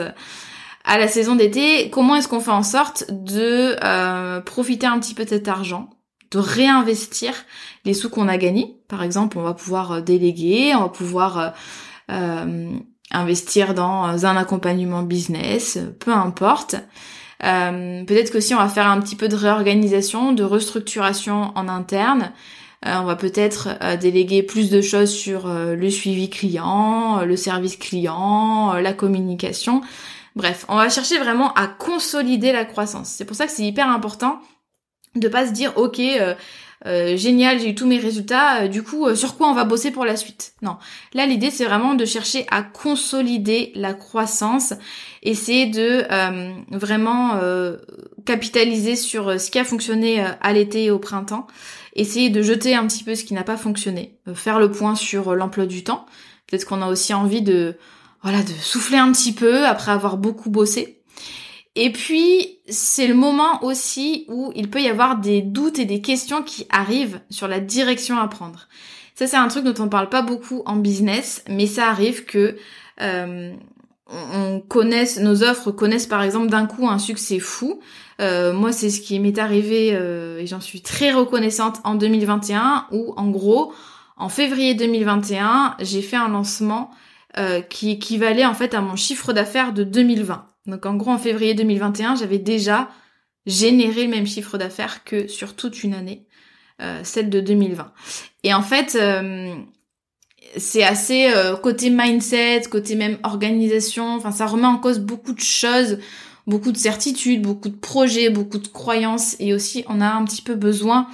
à 0.85 0.97
la 0.97 1.07
saison 1.07 1.35
d'été, 1.35 1.91
comment 1.91 2.15
est-ce 2.15 2.27
qu'on 2.27 2.39
fait 2.39 2.49
en 2.49 2.63
sorte 2.63 3.05
de 3.11 3.75
euh, 3.83 4.41
profiter 4.41 4.87
un 4.87 4.99
petit 4.99 5.13
peu 5.13 5.23
de 5.23 5.29
cet 5.29 5.47
argent, 5.47 5.91
de 6.33 6.39
réinvestir 6.39 7.33
les 7.85 7.93
sous 7.93 8.09
qu'on 8.09 8.27
a 8.27 8.37
gagnés. 8.37 8.77
Par 8.87 9.03
exemple, 9.03 9.37
on 9.37 9.43
va 9.43 9.53
pouvoir 9.53 9.91
euh, 9.91 10.01
déléguer, 10.01 10.73
on 10.75 10.81
va 10.81 10.89
pouvoir 10.89 11.53
euh, 12.11 12.71
investir 13.11 13.73
dans 13.73 14.25
un 14.25 14.35
accompagnement 14.35 15.03
business, 15.03 15.79
peu 15.99 16.11
importe. 16.11 16.75
Peut-être 17.39 18.31
que 18.31 18.39
si 18.39 18.53
on 18.53 18.57
va 18.57 18.69
faire 18.69 18.87
un 18.87 19.01
petit 19.01 19.17
peu 19.17 19.27
de 19.27 19.35
réorganisation, 19.35 20.31
de 20.31 20.43
restructuration 20.43 21.51
en 21.55 21.67
interne, 21.67 22.31
euh, 22.85 22.95
on 22.97 23.05
va 23.05 23.15
peut-être 23.15 23.69
euh, 23.81 23.95
déléguer 23.95 24.43
plus 24.43 24.69
de 24.69 24.81
choses 24.81 25.11
sur 25.11 25.47
euh, 25.47 25.75
le 25.75 25.89
suivi 25.89 26.29
client, 26.29 27.23
le 27.23 27.37
service 27.37 27.77
client, 27.77 28.73
la 28.73 28.93
communication. 28.93 29.81
Bref, 30.35 30.65
on 30.67 30.75
va 30.75 30.89
chercher 30.89 31.17
vraiment 31.19 31.53
à 31.53 31.67
consolider 31.67 32.51
la 32.51 32.65
croissance. 32.65 33.09
C'est 33.09 33.25
pour 33.25 33.35
ça 33.35 33.45
que 33.45 33.51
c'est 33.51 33.63
hyper 33.63 33.87
important 33.87 34.39
de 35.15 35.27
pas 35.27 35.47
se 35.47 35.51
dire 35.51 35.73
ok 35.77 36.01
génial 37.15 37.59
j'ai 37.59 37.69
eu 37.69 37.75
tous 37.75 37.87
mes 37.87 37.97
résultats 37.97 38.67
du 38.67 38.83
coup 38.83 39.15
sur 39.15 39.37
quoi 39.37 39.47
on 39.47 39.53
va 39.53 39.63
bosser 39.63 39.91
pour 39.91 40.03
la 40.03 40.17
suite 40.17 40.53
non 40.61 40.75
là 41.13 41.25
l'idée 41.25 41.49
c'est 41.49 41.63
vraiment 41.63 41.93
de 41.93 42.03
chercher 42.03 42.45
à 42.51 42.61
consolider 42.61 43.71
la 43.75 43.93
croissance 43.93 44.73
essayer 45.21 45.67
de 45.67 46.05
vraiment 46.75 47.39
capitaliser 48.25 48.97
sur 48.97 49.39
ce 49.39 49.49
qui 49.49 49.59
a 49.59 49.63
fonctionné 49.63 50.25
à 50.41 50.51
l'été 50.51 50.85
et 50.85 50.91
au 50.91 50.99
printemps 50.99 51.47
essayer 51.95 52.29
de 52.29 52.41
jeter 52.41 52.75
un 52.75 52.87
petit 52.87 53.03
peu 53.03 53.15
ce 53.15 53.23
qui 53.23 53.33
n'a 53.33 53.43
pas 53.43 53.57
fonctionné, 53.57 54.17
euh, 54.27 54.35
faire 54.35 54.59
le 54.59 54.71
point 54.71 54.95
sur 54.95 55.29
euh, 55.29 55.35
l'emploi 55.35 55.65
du 55.65 55.83
temps. 55.83 56.05
Peut-être 56.47 56.65
qu'on 56.65 56.81
a 56.81 56.87
aussi 56.87 57.13
envie 57.13 57.41
de 57.41 57.77
voilà 58.21 58.41
de 58.41 58.51
souffler 58.61 58.97
un 58.97 59.11
petit 59.11 59.33
peu 59.33 59.65
après 59.65 59.91
avoir 59.91 60.17
beaucoup 60.17 60.49
bossé. 60.49 61.01
Et 61.75 61.91
puis 61.91 62.59
c'est 62.69 63.07
le 63.07 63.15
moment 63.15 63.63
aussi 63.63 64.25
où 64.29 64.51
il 64.55 64.69
peut 64.69 64.81
y 64.81 64.87
avoir 64.87 65.17
des 65.17 65.41
doutes 65.41 65.79
et 65.79 65.85
des 65.85 66.01
questions 66.01 66.43
qui 66.43 66.67
arrivent 66.69 67.19
sur 67.29 67.47
la 67.47 67.59
direction 67.59 68.17
à 68.17 68.27
prendre. 68.27 68.67
Ça 69.15 69.27
c'est 69.27 69.37
un 69.37 69.47
truc 69.47 69.63
dont 69.63 69.83
on 69.83 69.89
parle 69.89 70.09
pas 70.09 70.21
beaucoup 70.21 70.61
en 70.65 70.75
business, 70.75 71.43
mais 71.49 71.65
ça 71.65 71.89
arrive 71.89 72.25
que 72.25 72.57
euh, 73.01 73.53
on 74.07 74.59
connaisse, 74.59 75.19
nos 75.19 75.43
offres 75.43 75.71
connaissent 75.71 76.07
par 76.07 76.21
exemple 76.21 76.47
d'un 76.47 76.65
coup 76.65 76.87
un 76.87 76.99
succès 76.99 77.39
fou. 77.39 77.79
Euh, 78.21 78.53
moi, 78.53 78.71
c'est 78.71 78.89
ce 78.89 79.01
qui 79.01 79.19
m'est 79.19 79.39
arrivé 79.39 79.91
euh, 79.93 80.39
et 80.39 80.47
j'en 80.47 80.61
suis 80.61 80.81
très 80.81 81.11
reconnaissante 81.11 81.79
en 81.83 81.95
2021 81.95 82.87
où 82.91 83.13
en 83.17 83.29
gros, 83.29 83.73
en 84.17 84.29
février 84.29 84.75
2021, 84.75 85.75
j'ai 85.79 86.01
fait 86.01 86.15
un 86.15 86.29
lancement 86.29 86.91
euh, 87.37 87.61
qui 87.61 87.91
équivalait 87.91 88.45
en 88.45 88.53
fait 88.53 88.73
à 88.73 88.81
mon 88.81 88.95
chiffre 88.95 89.33
d'affaires 89.33 89.73
de 89.73 89.83
2020. 89.83 90.45
Donc 90.65 90.85
en 90.85 90.95
gros, 90.95 91.11
en 91.11 91.17
février 91.17 91.53
2021, 91.53 92.15
j'avais 92.15 92.39
déjà 92.39 92.89
généré 93.45 94.03
le 94.03 94.09
même 94.09 94.27
chiffre 94.27 94.57
d'affaires 94.57 95.03
que 95.03 95.27
sur 95.27 95.55
toute 95.55 95.83
une 95.83 95.93
année, 95.93 96.25
celle 97.03 97.29
de 97.29 97.41
2020. 97.41 97.91
Et 98.43 98.53
en 98.53 98.61
fait, 98.61 98.97
c'est 100.57 100.83
assez 100.83 101.27
euh, 101.27 101.55
côté 101.55 101.89
mindset, 101.89 102.63
côté 102.69 102.95
même 102.95 103.17
organisation, 103.23 104.15
enfin 104.15 104.31
ça 104.31 104.45
remet 104.45 104.65
en 104.65 104.77
cause 104.77 104.99
beaucoup 104.99 105.33
de 105.33 105.39
choses, 105.39 105.99
beaucoup 106.47 106.71
de 106.71 106.77
certitudes, 106.77 107.41
beaucoup 107.41 107.69
de 107.69 107.75
projets, 107.75 108.29
beaucoup 108.29 108.57
de 108.57 108.67
croyances 108.67 109.35
et 109.39 109.53
aussi 109.53 109.83
on 109.87 110.01
a 110.01 110.11
un 110.11 110.23
petit 110.25 110.41
peu 110.41 110.55
besoin 110.55 111.07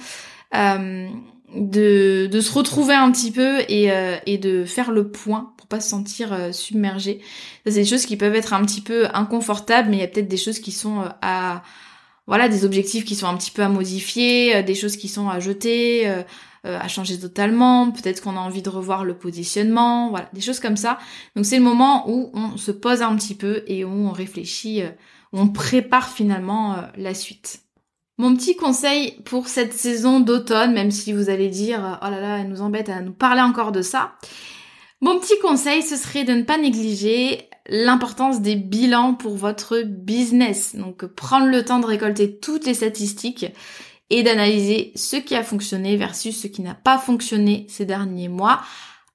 euh, 0.54 1.06
de, 1.54 2.28
de 2.30 2.40
se 2.40 2.52
retrouver 2.52 2.94
un 2.94 3.10
petit 3.12 3.30
peu 3.30 3.60
et, 3.68 3.90
euh, 3.92 4.16
de 4.26 4.64
faire 4.64 4.90
le 4.90 5.10
point 5.10 5.52
pas 5.70 5.80
se 5.80 5.88
sentir 5.88 6.36
submergé. 6.52 7.20
Ça 7.64 7.72
c'est 7.72 7.80
des 7.80 7.86
choses 7.86 8.04
qui 8.04 8.18
peuvent 8.18 8.34
être 8.34 8.52
un 8.52 8.64
petit 8.66 8.82
peu 8.82 9.06
inconfortables 9.14 9.88
mais 9.88 9.96
il 9.96 10.00
y 10.00 10.04
a 10.04 10.08
peut-être 10.08 10.28
des 10.28 10.36
choses 10.36 10.58
qui 10.58 10.72
sont 10.72 11.04
à 11.22 11.62
voilà 12.26 12.48
des 12.48 12.64
objectifs 12.64 13.04
qui 13.04 13.16
sont 13.16 13.26
un 13.26 13.36
petit 13.36 13.50
peu 13.50 13.62
à 13.62 13.68
modifier, 13.68 14.62
des 14.62 14.74
choses 14.74 14.96
qui 14.96 15.08
sont 15.08 15.28
à 15.30 15.40
jeter 15.40 16.06
euh, 16.66 16.78
à 16.78 16.88
changer 16.88 17.18
totalement, 17.18 17.90
peut-être 17.90 18.20
qu'on 18.20 18.36
a 18.36 18.40
envie 18.40 18.60
de 18.60 18.68
revoir 18.68 19.02
le 19.02 19.16
positionnement, 19.16 20.10
voilà, 20.10 20.28
des 20.34 20.42
choses 20.42 20.60
comme 20.60 20.76
ça. 20.76 20.98
Donc 21.34 21.46
c'est 21.46 21.56
le 21.56 21.62
moment 21.62 22.10
où 22.10 22.30
on 22.34 22.58
se 22.58 22.70
pose 22.70 23.00
un 23.00 23.16
petit 23.16 23.34
peu 23.34 23.62
et 23.66 23.82
où 23.82 23.88
on 23.88 24.12
réfléchit, 24.12 24.82
euh, 24.82 24.90
où 25.32 25.40
on 25.40 25.48
prépare 25.48 26.10
finalement 26.10 26.74
euh, 26.74 26.82
la 26.98 27.14
suite. 27.14 27.62
Mon 28.18 28.36
petit 28.36 28.56
conseil 28.56 29.22
pour 29.24 29.48
cette 29.48 29.72
saison 29.72 30.20
d'automne, 30.20 30.74
même 30.74 30.90
si 30.90 31.14
vous 31.14 31.30
allez 31.30 31.48
dire 31.48 31.98
oh 32.02 32.10
là 32.10 32.20
là, 32.20 32.38
elle 32.40 32.50
nous 32.50 32.60
embête 32.60 32.90
à 32.90 33.00
nous 33.00 33.14
parler 33.14 33.40
encore 33.40 33.72
de 33.72 33.80
ça. 33.80 34.12
Mon 35.02 35.18
petit 35.18 35.38
conseil, 35.40 35.82
ce 35.82 35.96
serait 35.96 36.24
de 36.24 36.34
ne 36.34 36.42
pas 36.42 36.58
négliger 36.58 37.48
l'importance 37.68 38.42
des 38.42 38.56
bilans 38.56 39.14
pour 39.14 39.34
votre 39.34 39.82
business. 39.82 40.76
Donc 40.76 41.06
prendre 41.06 41.46
le 41.46 41.64
temps 41.64 41.78
de 41.78 41.86
récolter 41.86 42.38
toutes 42.38 42.66
les 42.66 42.74
statistiques 42.74 43.46
et 44.10 44.22
d'analyser 44.22 44.92
ce 44.96 45.16
qui 45.16 45.34
a 45.34 45.42
fonctionné 45.42 45.96
versus 45.96 46.38
ce 46.38 46.48
qui 46.48 46.60
n'a 46.62 46.74
pas 46.74 46.98
fonctionné 46.98 47.66
ces 47.68 47.86
derniers 47.86 48.28
mois 48.28 48.60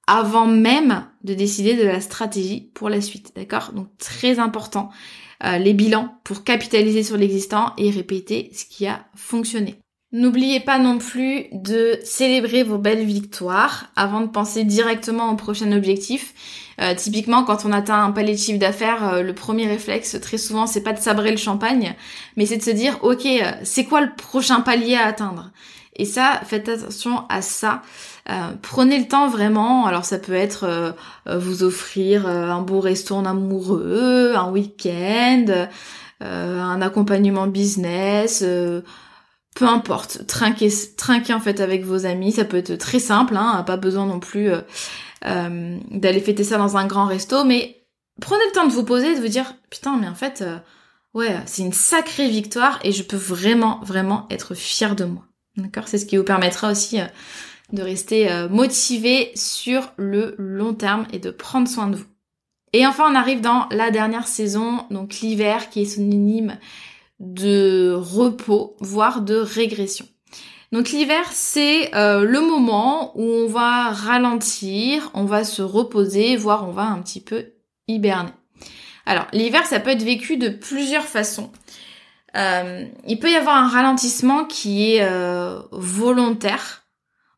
avant 0.08 0.46
même 0.46 1.06
de 1.22 1.34
décider 1.34 1.74
de 1.74 1.84
la 1.84 2.00
stratégie 2.00 2.70
pour 2.74 2.88
la 2.88 3.00
suite. 3.00 3.32
D'accord? 3.36 3.72
Donc 3.72 3.88
très 3.98 4.38
important, 4.38 4.90
euh, 5.44 5.58
les 5.58 5.74
bilans 5.74 6.18
pour 6.24 6.44
capitaliser 6.44 7.02
sur 7.02 7.16
l'existant 7.16 7.74
et 7.76 7.90
répéter 7.90 8.50
ce 8.52 8.64
qui 8.64 8.86
a 8.86 9.06
fonctionné. 9.14 9.78
N'oubliez 10.16 10.60
pas 10.60 10.78
non 10.78 10.96
plus 10.96 11.44
de 11.52 11.98
célébrer 12.02 12.62
vos 12.62 12.78
belles 12.78 13.04
victoires 13.04 13.88
avant 13.96 14.22
de 14.22 14.28
penser 14.28 14.64
directement 14.64 15.30
au 15.30 15.36
prochain 15.36 15.72
objectif. 15.72 16.32
Euh, 16.80 16.94
typiquement, 16.94 17.44
quand 17.44 17.66
on 17.66 17.72
atteint 17.72 18.02
un 18.02 18.12
palier 18.12 18.32
de 18.32 18.38
chiffre 18.38 18.58
d'affaires, 18.58 19.12
euh, 19.12 19.22
le 19.22 19.34
premier 19.34 19.66
réflexe, 19.66 20.18
très 20.22 20.38
souvent, 20.38 20.66
c'est 20.66 20.80
pas 20.80 20.94
de 20.94 21.00
sabrer 21.00 21.32
le 21.32 21.36
champagne, 21.36 21.94
mais 22.38 22.46
c'est 22.46 22.56
de 22.56 22.62
se 22.62 22.70
dire, 22.70 22.98
ok, 23.02 23.26
euh, 23.26 23.50
c'est 23.62 23.84
quoi 23.84 24.00
le 24.00 24.08
prochain 24.16 24.62
palier 24.62 24.94
à 24.94 25.04
atteindre? 25.04 25.50
Et 25.96 26.06
ça, 26.06 26.40
faites 26.46 26.70
attention 26.70 27.24
à 27.28 27.42
ça. 27.42 27.82
prenez 28.62 28.98
le 28.98 29.08
temps 29.08 29.28
vraiment. 29.28 29.84
Alors 29.84 30.06
ça 30.06 30.18
peut 30.18 30.34
être 30.34 30.94
vous 31.26 31.62
offrir 31.62 32.26
un 32.26 32.60
beau 32.60 32.80
resto 32.80 33.14
en 33.14 33.24
amoureux, 33.24 34.34
un 34.34 34.50
week-end, 34.50 35.46
un 36.20 36.82
accompagnement 36.82 37.46
business 37.46 38.44
peu 39.56 39.66
importe, 39.66 40.26
trinquer, 40.26 40.68
trinquer 40.98 41.32
en 41.32 41.40
fait 41.40 41.60
avec 41.60 41.82
vos 41.82 42.04
amis, 42.04 42.30
ça 42.30 42.44
peut 42.44 42.58
être 42.58 42.76
très 42.76 42.98
simple, 42.98 43.36
hein, 43.36 43.64
pas 43.66 43.78
besoin 43.78 44.04
non 44.04 44.20
plus 44.20 44.50
euh, 45.24 45.78
d'aller 45.90 46.20
fêter 46.20 46.44
ça 46.44 46.58
dans 46.58 46.76
un 46.76 46.86
grand 46.86 47.06
resto, 47.06 47.42
mais 47.44 47.82
prenez 48.20 48.44
le 48.44 48.52
temps 48.52 48.66
de 48.66 48.72
vous 48.72 48.84
poser 48.84 49.12
et 49.12 49.16
de 49.16 49.20
vous 49.20 49.28
dire 49.28 49.54
putain 49.70 49.96
mais 49.96 50.08
en 50.08 50.14
fait 50.14 50.42
euh, 50.42 50.58
ouais 51.14 51.34
c'est 51.46 51.62
une 51.62 51.72
sacrée 51.72 52.28
victoire 52.28 52.78
et 52.84 52.92
je 52.92 53.02
peux 53.02 53.16
vraiment 53.16 53.80
vraiment 53.82 54.26
être 54.30 54.54
fière 54.54 54.94
de 54.94 55.06
moi. 55.06 55.24
D'accord? 55.56 55.88
C'est 55.88 55.96
ce 55.96 56.04
qui 56.04 56.18
vous 56.18 56.22
permettra 56.22 56.70
aussi 56.70 57.00
euh, 57.00 57.06
de 57.72 57.82
rester 57.82 58.28
motivé 58.48 59.32
sur 59.34 59.90
le 59.96 60.36
long 60.38 60.74
terme 60.74 61.06
et 61.12 61.18
de 61.18 61.30
prendre 61.30 61.66
soin 61.66 61.88
de 61.88 61.96
vous. 61.96 62.04
Et 62.74 62.86
enfin 62.86 63.10
on 63.10 63.14
arrive 63.14 63.40
dans 63.40 63.66
la 63.70 63.90
dernière 63.90 64.28
saison, 64.28 64.84
donc 64.90 65.20
l'hiver 65.20 65.70
qui 65.70 65.80
est 65.80 65.86
synonyme 65.86 66.58
de 67.20 67.94
repos, 67.96 68.76
voire 68.80 69.22
de 69.22 69.36
régression. 69.36 70.06
Donc 70.72 70.90
l'hiver, 70.90 71.24
c'est 71.30 71.94
euh, 71.94 72.24
le 72.24 72.40
moment 72.40 73.12
où 73.18 73.22
on 73.22 73.46
va 73.46 73.90
ralentir, 73.90 75.10
on 75.14 75.24
va 75.24 75.44
se 75.44 75.62
reposer, 75.62 76.36
voire 76.36 76.68
on 76.68 76.72
va 76.72 76.82
un 76.82 77.00
petit 77.00 77.20
peu 77.20 77.52
hiberner. 77.88 78.32
Alors 79.06 79.26
l'hiver, 79.32 79.64
ça 79.64 79.80
peut 79.80 79.90
être 79.90 80.02
vécu 80.02 80.36
de 80.36 80.48
plusieurs 80.48 81.04
façons. 81.04 81.52
il 82.34 83.18
peut 83.20 83.30
y 83.30 83.36
avoir 83.36 83.56
un 83.56 83.68
ralentissement 83.68 84.44
qui 84.44 84.92
est 84.92 85.08
volontaire. 85.70 86.82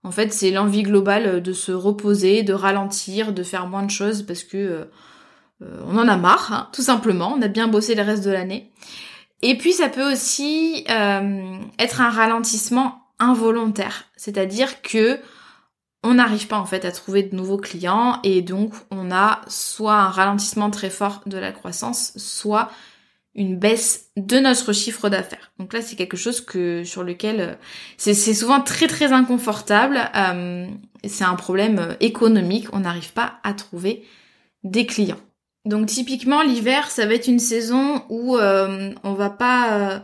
En 0.03 0.11
fait, 0.11 0.33
c'est 0.33 0.51
l'envie 0.51 0.83
globale 0.83 1.43
de 1.43 1.53
se 1.53 1.71
reposer, 1.71 2.43
de 2.43 2.55
ralentir, 2.55 3.35
de 3.35 3.43
faire 3.43 3.67
moins 3.67 3.83
de 3.83 3.91
choses 3.91 4.23
parce 4.23 4.43
que 4.43 4.89
on 5.61 5.99
en 5.99 6.09
a 6.09 6.17
marre, 6.17 6.53
hein, 6.53 6.69
tout 6.73 6.83
simplement. 6.83 7.35
On 7.37 7.43
a 7.43 7.49
bien 7.49 7.69
bossé 7.69 7.95
le 7.95 8.03
reste 8.03 8.25
de 8.25 8.31
l'année. 8.31 8.73
Et 9.43 9.57
puis 9.57 9.73
ça 9.73 9.89
peut 9.89 10.13
aussi 10.13 10.85
être 10.87 12.01
un 12.01 12.11
ralentissement 12.11 13.03
involontaire, 13.21 14.07
c'est-à-dire 14.17 14.83
que 14.83 15.21
on 16.05 16.15
n'arrive 16.15 16.47
pas 16.47 16.59
en 16.59 16.67
fait 16.67 16.85
à 16.85 16.93
trouver 16.93 17.23
de 17.25 17.35
nouveaux 17.35 17.57
clients 17.57 18.21
et 18.23 18.41
donc 18.43 18.73
on 18.91 19.11
a 19.11 19.41
soit 19.49 19.95
un 19.95 20.09
ralentissement 20.09 20.71
très 20.71 20.91
fort 20.91 21.23
de 21.27 21.39
la 21.39 21.53
croissance, 21.53 22.13
soit 22.17 22.71
une 23.35 23.57
baisse 23.57 24.11
de 24.17 24.39
notre 24.39 24.73
chiffre 24.73 25.09
d'affaires. 25.09 25.53
Donc 25.59 25.73
là, 25.73 25.81
c'est 25.81 25.97
quelque 25.97 26.17
chose 26.17 26.41
que 26.41 26.83
sur 26.85 27.05
lequel 27.05 27.41
euh, 27.41 27.55
c'est 27.97 28.15
souvent 28.35 28.61
très 28.61 28.89
très 28.89 29.13
inconfortable. 29.13 29.99
Euh, 30.17 30.67
c'est 31.05 31.25
un 31.25 31.37
problème 31.37 31.79
euh, 31.79 31.95
économique. 32.01 32.67
On 32.73 32.81
n'arrive 32.81 33.13
pas 33.13 33.35
à 33.45 33.53
trouver 33.55 34.05
des 34.65 34.87
clients. 34.87 35.21
Donc 35.69 35.87
typiquement, 35.87 36.43
l'hiver, 36.43 36.91
ça 36.91 37.07
va 37.07 37.15
être 37.15 37.29
une 37.29 37.39
saison 37.39 38.03
où 38.09 38.37
euh, 38.37 38.91
on 39.05 39.13
va 39.15 39.31
pas 39.31 40.03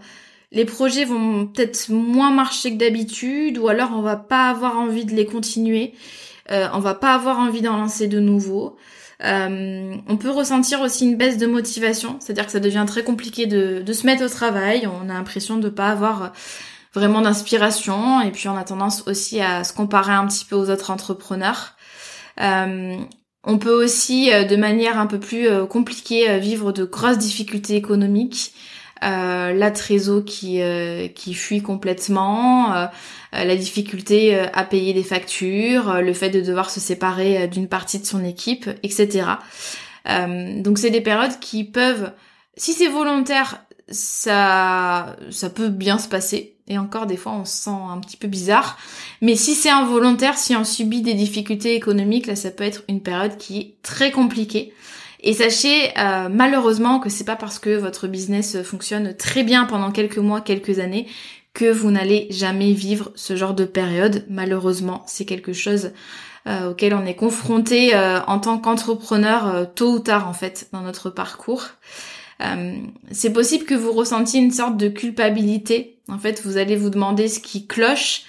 les 0.54 0.64
projets 0.64 1.04
vont 1.04 1.46
peut-être 1.46 1.90
moins 1.90 2.30
marcher 2.30 2.72
que 2.72 2.78
d'habitude 2.78 3.58
ou 3.58 3.68
alors 3.68 3.90
on 3.92 4.00
va 4.00 4.16
pas 4.16 4.48
avoir 4.48 4.78
envie 4.78 5.04
de 5.04 5.12
les 5.12 5.26
continuer. 5.26 5.94
Euh, 6.50 6.68
on 6.72 6.78
va 6.78 6.94
pas 6.94 7.12
avoir 7.12 7.38
envie 7.38 7.60
d'en 7.60 7.76
lancer 7.76 8.06
de 8.06 8.20
nouveaux. 8.20 8.76
Euh, 9.22 9.94
on 10.08 10.16
peut 10.16 10.30
ressentir 10.30 10.80
aussi 10.80 11.06
une 11.06 11.16
baisse 11.16 11.38
de 11.38 11.46
motivation, 11.46 12.16
c'est-à-dire 12.20 12.46
que 12.46 12.52
ça 12.52 12.60
devient 12.60 12.84
très 12.86 13.02
compliqué 13.02 13.46
de, 13.46 13.92
se 13.92 14.06
mettre 14.06 14.24
au 14.24 14.28
travail. 14.28 14.86
On 14.86 15.08
a 15.08 15.14
l'impression 15.14 15.56
de 15.56 15.68
pas 15.68 15.88
avoir 15.88 16.32
vraiment 16.92 17.20
d'inspiration 17.20 18.20
et 18.20 18.30
puis 18.30 18.48
on 18.48 18.56
a 18.56 18.62
tendance 18.62 19.02
aussi 19.08 19.40
à 19.40 19.64
se 19.64 19.72
comparer 19.72 20.12
un 20.12 20.26
petit 20.26 20.44
peu 20.44 20.54
aux 20.54 20.70
autres 20.70 20.90
entrepreneurs. 20.92 21.74
Euh, 22.40 22.96
on 23.44 23.58
peut 23.58 23.84
aussi, 23.84 24.30
de 24.30 24.56
manière 24.56 24.98
un 24.98 25.06
peu 25.06 25.18
plus 25.20 25.48
compliquée, 25.68 26.38
vivre 26.38 26.72
de 26.72 26.84
grosses 26.84 27.18
difficultés 27.18 27.76
économiques. 27.76 28.52
Euh, 29.04 29.52
la 29.52 29.70
trésor 29.70 30.24
qui 30.24 30.62
euh, 30.62 31.08
qui 31.08 31.34
fuit 31.34 31.60
complètement, 31.60 32.74
euh, 32.74 32.86
la 33.32 33.56
difficulté 33.56 34.38
à 34.38 34.64
payer 34.64 34.94
des 34.94 35.02
factures, 35.02 36.00
le 36.00 36.12
fait 36.14 36.30
de 36.30 36.40
devoir 36.40 36.70
se 36.70 36.80
séparer 36.80 37.48
d'une 37.48 37.68
partie 37.68 37.98
de 37.98 38.06
son 38.06 38.24
équipe, 38.24 38.70
etc. 38.82 39.26
donc 40.06 40.78
c'est 40.78 40.90
des 40.90 41.00
périodes 41.00 41.38
qui 41.40 41.64
peuvent, 41.64 42.12
si 42.56 42.72
c'est 42.72 42.88
volontaire, 42.88 43.64
ça 43.88 45.16
ça 45.30 45.50
peut 45.50 45.68
bien 45.68 45.98
se 45.98 46.08
passer. 46.08 46.53
Et 46.66 46.78
encore 46.78 47.06
des 47.06 47.16
fois 47.16 47.32
on 47.32 47.44
se 47.44 47.64
sent 47.64 47.70
un 47.70 47.98
petit 47.98 48.16
peu 48.16 48.28
bizarre. 48.28 48.78
Mais 49.20 49.36
si 49.36 49.54
c'est 49.54 49.70
involontaire, 49.70 50.38
si 50.38 50.56
on 50.56 50.64
subit 50.64 51.02
des 51.02 51.14
difficultés 51.14 51.74
économiques, 51.74 52.26
là 52.26 52.36
ça 52.36 52.50
peut 52.50 52.64
être 52.64 52.82
une 52.88 53.02
période 53.02 53.36
qui 53.36 53.58
est 53.58 53.74
très 53.82 54.10
compliquée. 54.10 54.72
Et 55.20 55.32
sachez 55.32 55.90
euh, 55.98 56.28
malheureusement 56.30 57.00
que 57.00 57.08
c'est 57.08 57.24
pas 57.24 57.36
parce 57.36 57.58
que 57.58 57.76
votre 57.76 58.06
business 58.06 58.62
fonctionne 58.62 59.14
très 59.16 59.42
bien 59.42 59.64
pendant 59.64 59.90
quelques 59.90 60.18
mois, 60.18 60.40
quelques 60.40 60.78
années 60.78 61.06
que 61.54 61.70
vous 61.70 61.90
n'allez 61.90 62.26
jamais 62.30 62.72
vivre 62.72 63.12
ce 63.14 63.36
genre 63.36 63.54
de 63.54 63.64
période. 63.64 64.24
Malheureusement, 64.28 65.02
c'est 65.06 65.24
quelque 65.24 65.52
chose 65.52 65.92
euh, 66.46 66.70
auquel 66.70 66.94
on 66.94 67.06
est 67.06 67.14
confronté 67.14 67.94
euh, 67.94 68.20
en 68.26 68.38
tant 68.38 68.58
qu'entrepreneur 68.58 69.72
tôt 69.74 69.92
ou 69.92 69.98
tard 69.98 70.28
en 70.28 70.32
fait 70.32 70.68
dans 70.72 70.80
notre 70.80 71.10
parcours. 71.10 71.68
C'est 73.10 73.32
possible 73.32 73.64
que 73.64 73.74
vous 73.74 73.92
ressentiez 73.92 74.40
une 74.40 74.50
sorte 74.50 74.76
de 74.76 74.88
culpabilité. 74.88 76.00
En 76.08 76.18
fait, 76.18 76.42
vous 76.44 76.56
allez 76.56 76.76
vous 76.76 76.90
demander 76.90 77.28
ce 77.28 77.40
qui 77.40 77.66
cloche, 77.66 78.22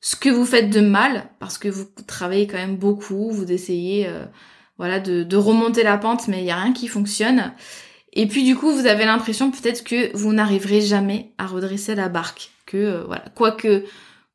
ce 0.00 0.16
que 0.16 0.28
vous 0.28 0.44
faites 0.44 0.70
de 0.70 0.80
mal, 0.80 1.30
parce 1.38 1.58
que 1.58 1.68
vous 1.68 1.86
travaillez 2.06 2.46
quand 2.46 2.58
même 2.58 2.76
beaucoup, 2.76 3.30
vous 3.30 3.50
essayez 3.50 4.08
voilà, 4.80 4.98
de, 4.98 5.36
remonter 5.36 5.82
la 5.82 5.98
pente, 5.98 6.26
mais 6.26 6.38
il 6.38 6.44
n'y 6.44 6.50
a 6.50 6.56
rien 6.56 6.72
qui 6.72 6.88
fonctionne. 6.88 7.52
Et 8.14 8.26
puis 8.26 8.44
du 8.44 8.56
coup, 8.56 8.72
vous 8.72 8.86
avez 8.86 9.04
l'impression 9.04 9.50
peut-être 9.50 9.84
que 9.84 10.16
vous 10.16 10.32
n'arriverez 10.32 10.80
jamais 10.80 11.34
à 11.36 11.46
redresser 11.46 11.94
la 11.94 12.08
barque, 12.08 12.50
que 12.64 12.78
euh, 12.78 13.04
voilà, 13.04 13.24
quoi 13.34 13.52
que 13.52 13.84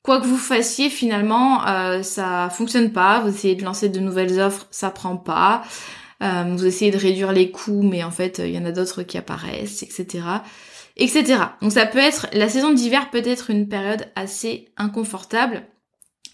quoi 0.03 0.21
que 0.21 0.27
vous 0.27 0.37
fassiez, 0.37 0.91
finalement, 0.91 1.65
euh, 1.65 2.03
ça 2.03 2.51
fonctionne 2.51 2.91
pas. 2.91 3.21
Vous 3.21 3.29
essayez 3.29 3.55
de 3.55 3.63
lancer 3.63 3.89
de 3.89 3.99
nouvelles 3.99 4.39
offres, 4.39 4.67
ça 4.69 4.91
prend 4.91 5.17
pas. 5.17 5.63
Euh, 6.23 6.43
vous 6.55 6.65
essayez 6.65 6.91
de 6.91 6.97
réduire 6.97 7.31
les 7.31 7.51
coûts, 7.51 7.83
mais 7.83 8.03
en 8.03 8.11
fait, 8.11 8.39
il 8.43 8.51
y 8.51 8.57
en 8.57 8.65
a 8.65 8.71
d'autres 8.71 9.03
qui 9.03 9.17
apparaissent, 9.17 9.83
etc., 9.83 10.23
etc. 10.97 11.35
Donc 11.61 11.73
ça 11.73 11.85
peut 11.85 11.99
être 11.99 12.27
la 12.33 12.47
saison 12.47 12.71
d'hiver 12.71 13.09
peut 13.09 13.21
être 13.25 13.49
une 13.49 13.67
période 13.67 14.07
assez 14.15 14.69
inconfortable 14.77 15.63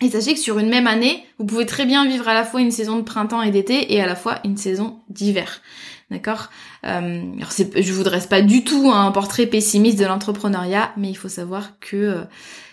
et 0.02 0.10
sachez 0.10 0.34
que 0.34 0.39
sur 0.39 0.58
une 0.58 0.70
même 0.70 0.88
année, 0.88 1.24
vous 1.38 1.46
pouvez 1.46 1.67
très 1.67 1.86
bien 1.86 2.08
vivre 2.08 2.28
à 2.28 2.34
la 2.34 2.44
fois 2.44 2.60
une 2.60 2.72
saison 2.72 2.98
de 2.98 3.04
printemps 3.04 3.44
et 3.44 3.52
d'été 3.52 3.94
et 3.94 4.02
à 4.02 4.08
la 4.08 4.15
fois 4.15 4.39
une 4.44 4.58
saison 4.58 5.00
d'hiver. 5.10 5.62
D'accord? 6.10 6.50
Euh, 6.86 7.22
Alors 7.38 7.52
je 7.52 7.94
vous 7.94 8.04
dresse 8.04 8.26
pas 8.26 8.41
du 8.41 8.63
tout 8.63 8.91
un 8.91 9.12
portrait 9.12 9.46
pessimiste 9.46 10.00
de 10.00 10.06
l'entrepreneuriat, 10.06 10.91
mais 10.98 11.10
il 11.10 11.15
faut 11.15 11.30
savoir 11.30 11.80
que 11.80 11.96
euh, 11.96 12.24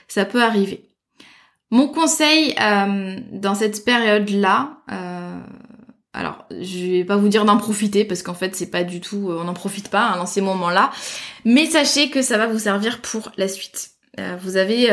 ça 0.08 0.24
peut 0.24 0.42
arriver. 0.42 0.84
Mon 1.70 1.88
conseil 1.88 2.54
euh, 2.60 3.20
dans 3.30 3.54
cette 3.54 3.84
période-là, 3.84 4.78
euh, 4.90 5.38
alors 6.18 6.44
je 6.50 6.98
vais 6.98 7.04
pas 7.04 7.16
vous 7.16 7.28
dire 7.28 7.44
d'en 7.44 7.56
profiter 7.56 8.04
parce 8.04 8.22
qu'en 8.22 8.34
fait 8.34 8.54
c'est 8.54 8.70
pas 8.70 8.84
du 8.84 9.00
tout, 9.00 9.28
on 9.30 9.44
n'en 9.44 9.54
profite 9.54 9.88
pas 9.88 10.10
hein, 10.10 10.16
dans 10.16 10.26
ces 10.26 10.40
moments-là, 10.40 10.90
mais 11.44 11.66
sachez 11.66 12.10
que 12.10 12.20
ça 12.20 12.36
va 12.36 12.46
vous 12.46 12.58
servir 12.58 13.00
pour 13.00 13.32
la 13.36 13.48
suite. 13.48 13.92
vous 14.42 14.56
avez 14.56 14.90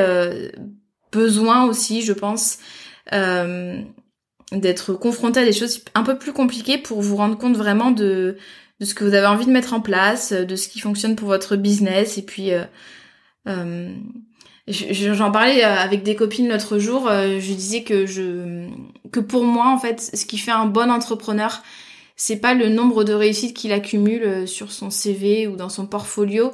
besoin 1.16 1.66
aussi, 1.66 2.02
je 2.02 2.14
pense, 2.14 2.60
euh, 3.14 3.82
d'être 4.52 4.94
confronté 4.94 5.40
à 5.40 5.46
des 5.46 5.54
choses 5.54 5.84
un 5.96 6.04
peu 6.04 6.18
plus 6.18 6.34
compliquées 6.34 6.78
pour 6.78 7.02
vous 7.02 7.16
rendre 7.16 7.38
compte 7.38 7.56
vraiment 7.56 7.92
de, 7.92 8.38
de 8.80 8.86
ce 8.86 8.94
que 8.94 9.04
vous 9.04 9.14
avez 9.14 9.26
envie 9.26 9.46
de 9.46 9.52
mettre 9.52 9.74
en 9.74 9.82
place, 9.82 10.34
de 10.34 10.56
ce 10.56 10.68
qui 10.68 10.80
fonctionne 10.80 11.16
pour 11.16 11.28
votre 11.28 11.56
business. 11.56 12.18
Et 12.18 12.22
puis, 12.24 12.52
euh, 12.52 12.64
euh, 13.48 13.96
j'en 14.68 15.32
parlais 15.32 15.62
avec 15.64 16.04
des 16.04 16.16
copines 16.16 16.50
l'autre 16.50 16.80
jour. 16.80 17.08
je 17.08 17.54
disais 17.54 17.84
que 17.84 18.06
je, 18.06 18.68
que 19.12 19.20
pour 19.20 19.44
moi, 19.44 19.68
en 19.70 19.78
fait, 19.78 20.02
ce 20.02 20.26
qui 20.26 20.38
fait 20.38 20.52
un 20.52 20.66
bon 20.66 20.92
entrepreneur, 20.92 21.62
c'est 22.16 22.38
pas 22.38 22.54
le 22.54 22.70
nombre 22.70 23.04
de 23.04 23.14
réussites 23.14 23.56
qu'il 23.56 23.72
accumule 23.72 24.48
sur 24.48 24.72
son 24.72 24.90
CV 24.90 25.48
ou 25.48 25.56
dans 25.56 25.70
son 25.70 25.86
portfolio, 25.86 26.52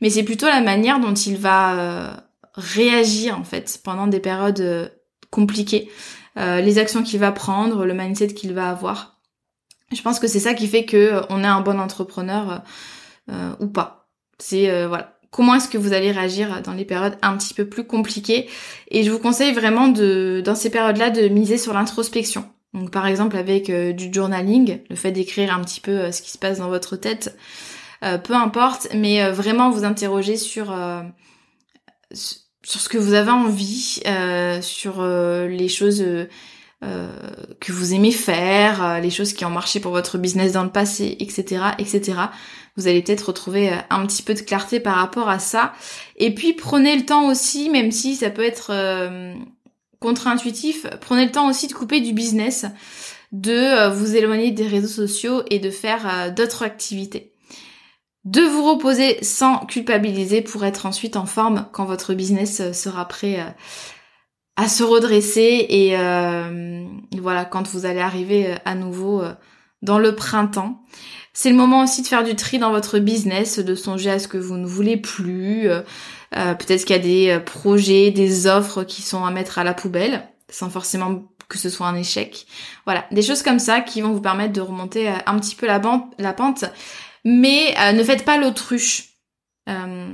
mais 0.00 0.10
c'est 0.10 0.24
plutôt 0.24 0.46
la 0.46 0.60
manière 0.60 1.00
dont 1.00 1.14
il 1.14 1.36
va 1.36 2.24
réagir 2.54 3.38
en 3.38 3.44
fait 3.44 3.80
pendant 3.82 4.06
des 4.06 4.20
périodes 4.20 4.60
euh, 4.60 4.88
compliquées, 5.30 5.90
euh, 6.38 6.60
les 6.60 6.78
actions 6.78 7.02
qu'il 7.02 7.18
va 7.18 7.32
prendre, 7.32 7.84
le 7.84 7.94
mindset 7.94 8.28
qu'il 8.28 8.54
va 8.54 8.70
avoir. 8.70 9.20
Je 9.92 10.02
pense 10.02 10.18
que 10.18 10.26
c'est 10.26 10.40
ça 10.40 10.54
qui 10.54 10.66
fait 10.66 10.84
que 10.84 10.96
euh, 10.96 11.22
on 11.30 11.42
est 11.42 11.48
un 11.48 11.60
bon 11.60 11.78
entrepreneur 11.80 12.62
ou 13.58 13.68
pas. 13.68 14.10
C'est 14.38 14.86
voilà. 14.86 15.13
Comment 15.34 15.56
est-ce 15.56 15.68
que 15.68 15.78
vous 15.78 15.92
allez 15.92 16.12
réagir 16.12 16.62
dans 16.62 16.74
les 16.74 16.84
périodes 16.84 17.16
un 17.22 17.36
petit 17.36 17.54
peu 17.54 17.64
plus 17.64 17.84
compliquées 17.84 18.48
Et 18.90 19.02
je 19.02 19.10
vous 19.10 19.18
conseille 19.18 19.52
vraiment 19.52 19.88
de, 19.88 20.40
dans 20.44 20.54
ces 20.54 20.70
périodes-là, 20.70 21.10
de 21.10 21.26
miser 21.26 21.58
sur 21.58 21.74
l'introspection. 21.74 22.44
Donc 22.72 22.92
par 22.92 23.06
exemple 23.06 23.36
avec 23.36 23.70
du 23.70 24.12
journaling, 24.12 24.78
le 24.88 24.96
fait 24.96 25.10
d'écrire 25.10 25.52
un 25.52 25.60
petit 25.62 25.80
peu 25.80 26.12
ce 26.12 26.22
qui 26.22 26.30
se 26.30 26.38
passe 26.38 26.58
dans 26.58 26.68
votre 26.68 26.96
tête, 26.96 27.36
peu 28.00 28.34
importe, 28.34 28.88
mais 28.94 29.28
vraiment 29.30 29.70
vous 29.70 29.84
interroger 29.84 30.36
sur 30.36 30.72
sur 32.64 32.80
ce 32.80 32.88
que 32.88 32.98
vous 32.98 33.12
avez 33.12 33.30
envie, 33.30 34.00
euh, 34.06 34.60
sur 34.62 35.00
euh, 35.00 35.46
les 35.46 35.68
choses 35.68 36.02
euh, 36.02 37.08
que 37.60 37.72
vous 37.72 37.94
aimez 37.94 38.10
faire, 38.10 39.00
les 39.00 39.10
choses 39.10 39.32
qui 39.32 39.44
ont 39.44 39.50
marché 39.50 39.80
pour 39.80 39.92
votre 39.92 40.18
business 40.18 40.52
dans 40.52 40.64
le 40.64 40.70
passé, 40.70 41.16
etc., 41.20 41.62
etc. 41.78 42.14
Vous 42.76 42.88
allez 42.88 43.02
peut-être 43.02 43.28
retrouver 43.28 43.70
un 43.90 44.06
petit 44.06 44.22
peu 44.22 44.34
de 44.34 44.40
clarté 44.40 44.80
par 44.80 44.96
rapport 44.96 45.28
à 45.28 45.38
ça. 45.38 45.72
Et 46.16 46.34
puis 46.34 46.54
prenez 46.54 46.96
le 46.96 47.06
temps 47.06 47.28
aussi, 47.28 47.70
même 47.70 47.92
si 47.92 48.16
ça 48.16 48.30
peut 48.30 48.42
être 48.42 48.72
contre-intuitif, 50.00 50.86
prenez 51.00 51.26
le 51.26 51.30
temps 51.30 51.48
aussi 51.48 51.68
de 51.68 51.72
couper 51.72 52.00
du 52.00 52.12
business, 52.12 52.66
de 53.30 53.90
vous 53.90 54.16
éloigner 54.16 54.50
des 54.50 54.66
réseaux 54.66 55.06
sociaux 55.06 55.42
et 55.50 55.60
de 55.60 55.70
faire 55.70 56.32
d'autres 56.34 56.64
activités 56.64 57.34
de 58.24 58.40
vous 58.40 58.64
reposer 58.64 59.22
sans 59.22 59.58
culpabiliser 59.66 60.40
pour 60.40 60.64
être 60.64 60.86
ensuite 60.86 61.16
en 61.16 61.26
forme 61.26 61.66
quand 61.72 61.84
votre 61.84 62.14
business 62.14 62.60
euh, 62.60 62.72
sera 62.72 63.06
prêt 63.06 63.40
euh, 63.40 63.50
à 64.56 64.68
se 64.68 64.82
redresser 64.82 65.66
et 65.68 65.98
euh, 65.98 66.86
voilà 67.20 67.44
quand 67.44 67.68
vous 67.68 67.86
allez 67.86 68.00
arriver 68.00 68.54
à 68.64 68.76
nouveau 68.76 69.24
dans 69.82 69.98
le 69.98 70.14
printemps. 70.14 70.80
C'est 71.34 71.50
le 71.50 71.56
moment 71.56 71.82
aussi 71.82 72.00
de 72.00 72.06
faire 72.06 72.24
du 72.24 72.34
tri 72.34 72.58
dans 72.58 72.70
votre 72.70 72.98
business, 72.98 73.58
de 73.58 73.74
songer 73.74 74.10
à 74.10 74.18
ce 74.18 74.28
que 74.28 74.38
vous 74.38 74.56
ne 74.56 74.66
voulez 74.66 74.96
plus. 74.96 75.68
Peut-être 76.30 76.84
qu'il 76.84 76.96
y 76.96 76.98
a 76.98 77.02
des 77.02 77.40
projets, 77.44 78.10
des 78.10 78.46
offres 78.46 78.84
qui 78.84 79.02
sont 79.02 79.24
à 79.24 79.30
mettre 79.30 79.58
à 79.58 79.64
la 79.64 79.74
poubelle, 79.74 80.26
sans 80.48 80.70
forcément 80.70 81.24
que 81.48 81.58
ce 81.58 81.68
soit 81.68 81.88
un 81.88 81.96
échec. 81.96 82.46
Voilà, 82.86 83.04
des 83.10 83.20
choses 83.20 83.42
comme 83.42 83.58
ça 83.58 83.80
qui 83.80 84.00
vont 84.00 84.12
vous 84.12 84.20
permettre 84.22 84.52
de 84.52 84.60
remonter 84.60 85.08
un 85.08 85.38
petit 85.38 85.56
peu 85.56 85.66
la, 85.66 85.82
la 86.18 86.32
pente 86.32 86.64
mais 87.24 87.74
euh, 87.80 87.92
ne 87.92 88.04
faites 88.04 88.24
pas 88.24 88.36
l'autruche. 88.38 89.14
Euh, 89.68 90.08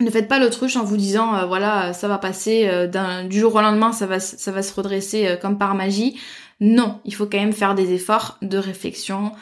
Ne 0.00 0.10
faites 0.10 0.28
pas 0.28 0.38
l'autruche 0.38 0.76
en 0.76 0.84
vous 0.84 0.96
disant 0.96 1.34
euh, 1.34 1.46
voilà 1.46 1.92
ça 1.92 2.08
va 2.08 2.18
passer 2.18 2.68
euh, 2.68 3.22
du 3.24 3.38
jour 3.38 3.54
au 3.54 3.60
lendemain 3.60 3.92
ça 3.92 4.06
va 4.06 4.18
ça 4.20 4.50
va 4.50 4.62
se 4.62 4.74
redresser 4.74 5.26
euh, 5.26 5.36
comme 5.36 5.56
par 5.56 5.74
magie. 5.74 6.18
Non, 6.60 7.00
il 7.04 7.14
faut 7.14 7.26
quand 7.26 7.38
même 7.38 7.52
faire 7.52 7.74
des 7.74 7.92
efforts 7.92 8.38
de 8.42 8.58
réflexion, 8.58 9.32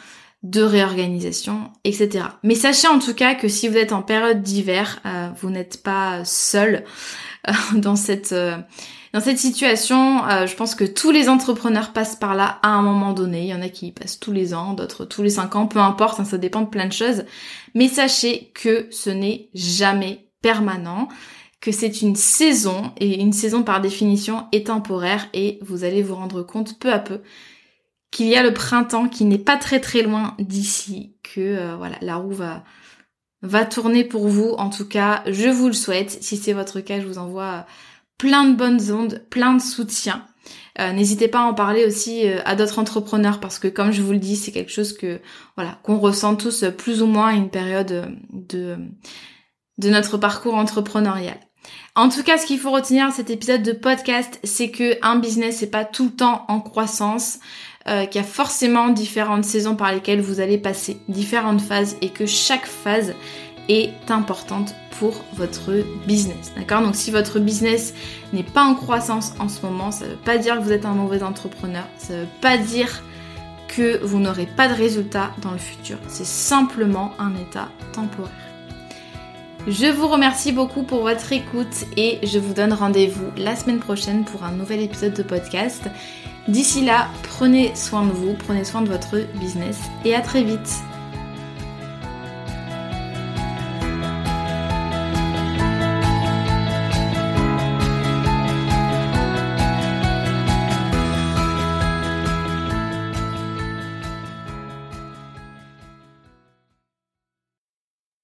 de 0.42 0.62
réorganisation, 0.62 1.70
etc. 1.84 2.24
Mais 2.42 2.54
sachez 2.54 2.88
en 2.88 2.98
tout 2.98 3.14
cas 3.14 3.34
que 3.34 3.48
si 3.48 3.68
vous 3.68 3.76
êtes 3.76 3.92
en 3.92 4.02
période 4.02 4.42
d'hiver, 4.42 5.00
vous 5.40 5.50
n'êtes 5.50 5.82
pas 5.82 6.24
seul 6.24 6.84
dans 7.74 7.96
cette 7.96 8.34
dans 9.12 9.20
cette 9.20 9.38
situation, 9.38 10.26
euh, 10.26 10.46
je 10.46 10.56
pense 10.56 10.74
que 10.74 10.84
tous 10.84 11.10
les 11.10 11.28
entrepreneurs 11.28 11.92
passent 11.92 12.16
par 12.16 12.34
là 12.34 12.58
à 12.62 12.68
un 12.68 12.80
moment 12.80 13.12
donné. 13.12 13.42
Il 13.42 13.48
y 13.48 13.54
en 13.54 13.60
a 13.60 13.68
qui 13.68 13.92
passent 13.92 14.18
tous 14.18 14.32
les 14.32 14.54
ans, 14.54 14.72
d'autres 14.72 15.04
tous 15.04 15.22
les 15.22 15.30
cinq 15.30 15.54
ans, 15.54 15.66
peu 15.66 15.80
importe, 15.80 16.18
hein, 16.18 16.24
ça 16.24 16.38
dépend 16.38 16.62
de 16.62 16.68
plein 16.68 16.86
de 16.86 16.92
choses. 16.92 17.24
Mais 17.74 17.88
sachez 17.88 18.50
que 18.54 18.86
ce 18.90 19.10
n'est 19.10 19.50
jamais 19.52 20.28
permanent, 20.40 21.08
que 21.60 21.72
c'est 21.72 22.00
une 22.00 22.16
saison, 22.16 22.90
et 22.96 23.20
une 23.20 23.34
saison 23.34 23.62
par 23.62 23.82
définition 23.82 24.46
est 24.50 24.68
temporaire, 24.68 25.28
et 25.34 25.58
vous 25.60 25.84
allez 25.84 26.02
vous 26.02 26.14
rendre 26.14 26.42
compte 26.42 26.78
peu 26.78 26.90
à 26.90 26.98
peu 26.98 27.20
qu'il 28.12 28.26
y 28.26 28.36
a 28.36 28.42
le 28.44 28.54
printemps 28.54 29.08
qui 29.08 29.24
n'est 29.24 29.38
pas 29.38 29.56
très 29.56 29.80
très 29.80 30.02
loin 30.02 30.36
d'ici, 30.38 31.16
que 31.24 31.40
euh, 31.40 31.76
voilà, 31.76 31.96
la 32.00 32.16
roue 32.16 32.30
va 32.30 32.62
va 33.40 33.64
tourner 33.64 34.04
pour 34.04 34.28
vous. 34.28 34.50
En 34.50 34.70
tout 34.70 34.86
cas, 34.86 35.24
je 35.26 35.48
vous 35.48 35.66
le 35.66 35.72
souhaite. 35.72 36.22
Si 36.22 36.36
c'est 36.36 36.52
votre 36.52 36.78
cas, 36.80 37.00
je 37.00 37.06
vous 37.06 37.18
envoie 37.18 37.66
plein 38.16 38.44
de 38.44 38.54
bonnes 38.54 38.92
ondes, 38.92 39.24
plein 39.30 39.54
de 39.54 39.60
soutien. 39.60 40.24
Euh, 40.78 40.92
N'hésitez 40.92 41.26
pas 41.26 41.40
à 41.40 41.44
en 41.44 41.54
parler 41.54 41.84
aussi 41.84 42.28
euh, 42.28 42.38
à 42.44 42.54
d'autres 42.54 42.78
entrepreneurs 42.78 43.40
parce 43.40 43.58
que 43.58 43.66
comme 43.66 43.90
je 43.90 44.02
vous 44.02 44.12
le 44.12 44.18
dis, 44.18 44.36
c'est 44.36 44.52
quelque 44.52 44.70
chose 44.70 44.92
que 44.92 45.20
voilà 45.56 45.78
qu'on 45.82 45.98
ressent 45.98 46.36
tous 46.36 46.64
plus 46.78 47.02
ou 47.02 47.06
moins 47.06 47.28
à 47.28 47.32
une 47.32 47.50
période 47.50 48.16
de 48.30 48.76
de 49.78 49.88
notre 49.88 50.18
parcours 50.18 50.54
entrepreneurial. 50.54 51.38
En 51.94 52.08
tout 52.08 52.22
cas, 52.22 52.38
ce 52.38 52.46
qu'il 52.46 52.58
faut 52.58 52.70
retenir 52.70 53.08
de 53.08 53.12
cet 53.12 53.28
épisode 53.28 53.62
de 53.62 53.72
podcast, 53.72 54.40
c'est 54.44 54.70
que 54.70 54.96
un 55.02 55.16
business 55.16 55.58
c'est 55.58 55.70
pas 55.70 55.84
tout 55.84 56.04
le 56.06 56.10
temps 56.10 56.44
en 56.48 56.60
croissance, 56.60 57.38
euh, 57.88 58.06
qu'il 58.06 58.20
y 58.20 58.24
a 58.24 58.26
forcément 58.26 58.88
différentes 58.88 59.44
saisons 59.44 59.74
par 59.74 59.92
lesquelles 59.92 60.20
vous 60.20 60.40
allez 60.40 60.58
passer, 60.58 61.00
différentes 61.08 61.60
phases 61.60 61.96
et 62.00 62.10
que 62.10 62.26
chaque 62.26 62.66
phase 62.66 63.14
est 63.68 63.92
importante 64.08 64.74
pour 64.98 65.24
votre 65.34 65.72
business. 66.06 66.52
D'accord? 66.56 66.82
Donc 66.82 66.94
si 66.94 67.10
votre 67.10 67.38
business 67.38 67.94
n'est 68.32 68.42
pas 68.42 68.62
en 68.62 68.74
croissance 68.74 69.32
en 69.38 69.48
ce 69.48 69.64
moment, 69.64 69.90
ça 69.90 70.04
ne 70.04 70.10
veut 70.10 70.16
pas 70.16 70.38
dire 70.38 70.58
que 70.58 70.62
vous 70.62 70.72
êtes 70.72 70.84
un 70.84 70.94
mauvais 70.94 71.22
entrepreneur, 71.22 71.84
ça 71.96 72.14
ne 72.14 72.20
veut 72.20 72.28
pas 72.40 72.56
dire 72.56 73.02
que 73.68 74.04
vous 74.04 74.18
n'aurez 74.18 74.46
pas 74.46 74.68
de 74.68 74.74
résultats 74.74 75.30
dans 75.40 75.52
le 75.52 75.58
futur. 75.58 75.98
C'est 76.08 76.26
simplement 76.26 77.12
un 77.18 77.34
état 77.34 77.68
temporaire. 77.92 78.32
Je 79.68 79.86
vous 79.86 80.08
remercie 80.08 80.50
beaucoup 80.50 80.82
pour 80.82 81.02
votre 81.02 81.32
écoute 81.32 81.86
et 81.96 82.18
je 82.24 82.38
vous 82.40 82.52
donne 82.52 82.72
rendez-vous 82.72 83.26
la 83.36 83.54
semaine 83.54 83.78
prochaine 83.78 84.24
pour 84.24 84.42
un 84.42 84.50
nouvel 84.50 84.80
épisode 84.80 85.14
de 85.14 85.22
podcast. 85.22 85.84
D'ici 86.48 86.84
là, 86.84 87.08
prenez 87.22 87.74
soin 87.76 88.04
de 88.04 88.10
vous, 88.10 88.34
prenez 88.34 88.64
soin 88.64 88.82
de 88.82 88.88
votre 88.88 89.18
business 89.38 89.78
et 90.04 90.14
à 90.14 90.20
très 90.20 90.42
vite. 90.42 90.82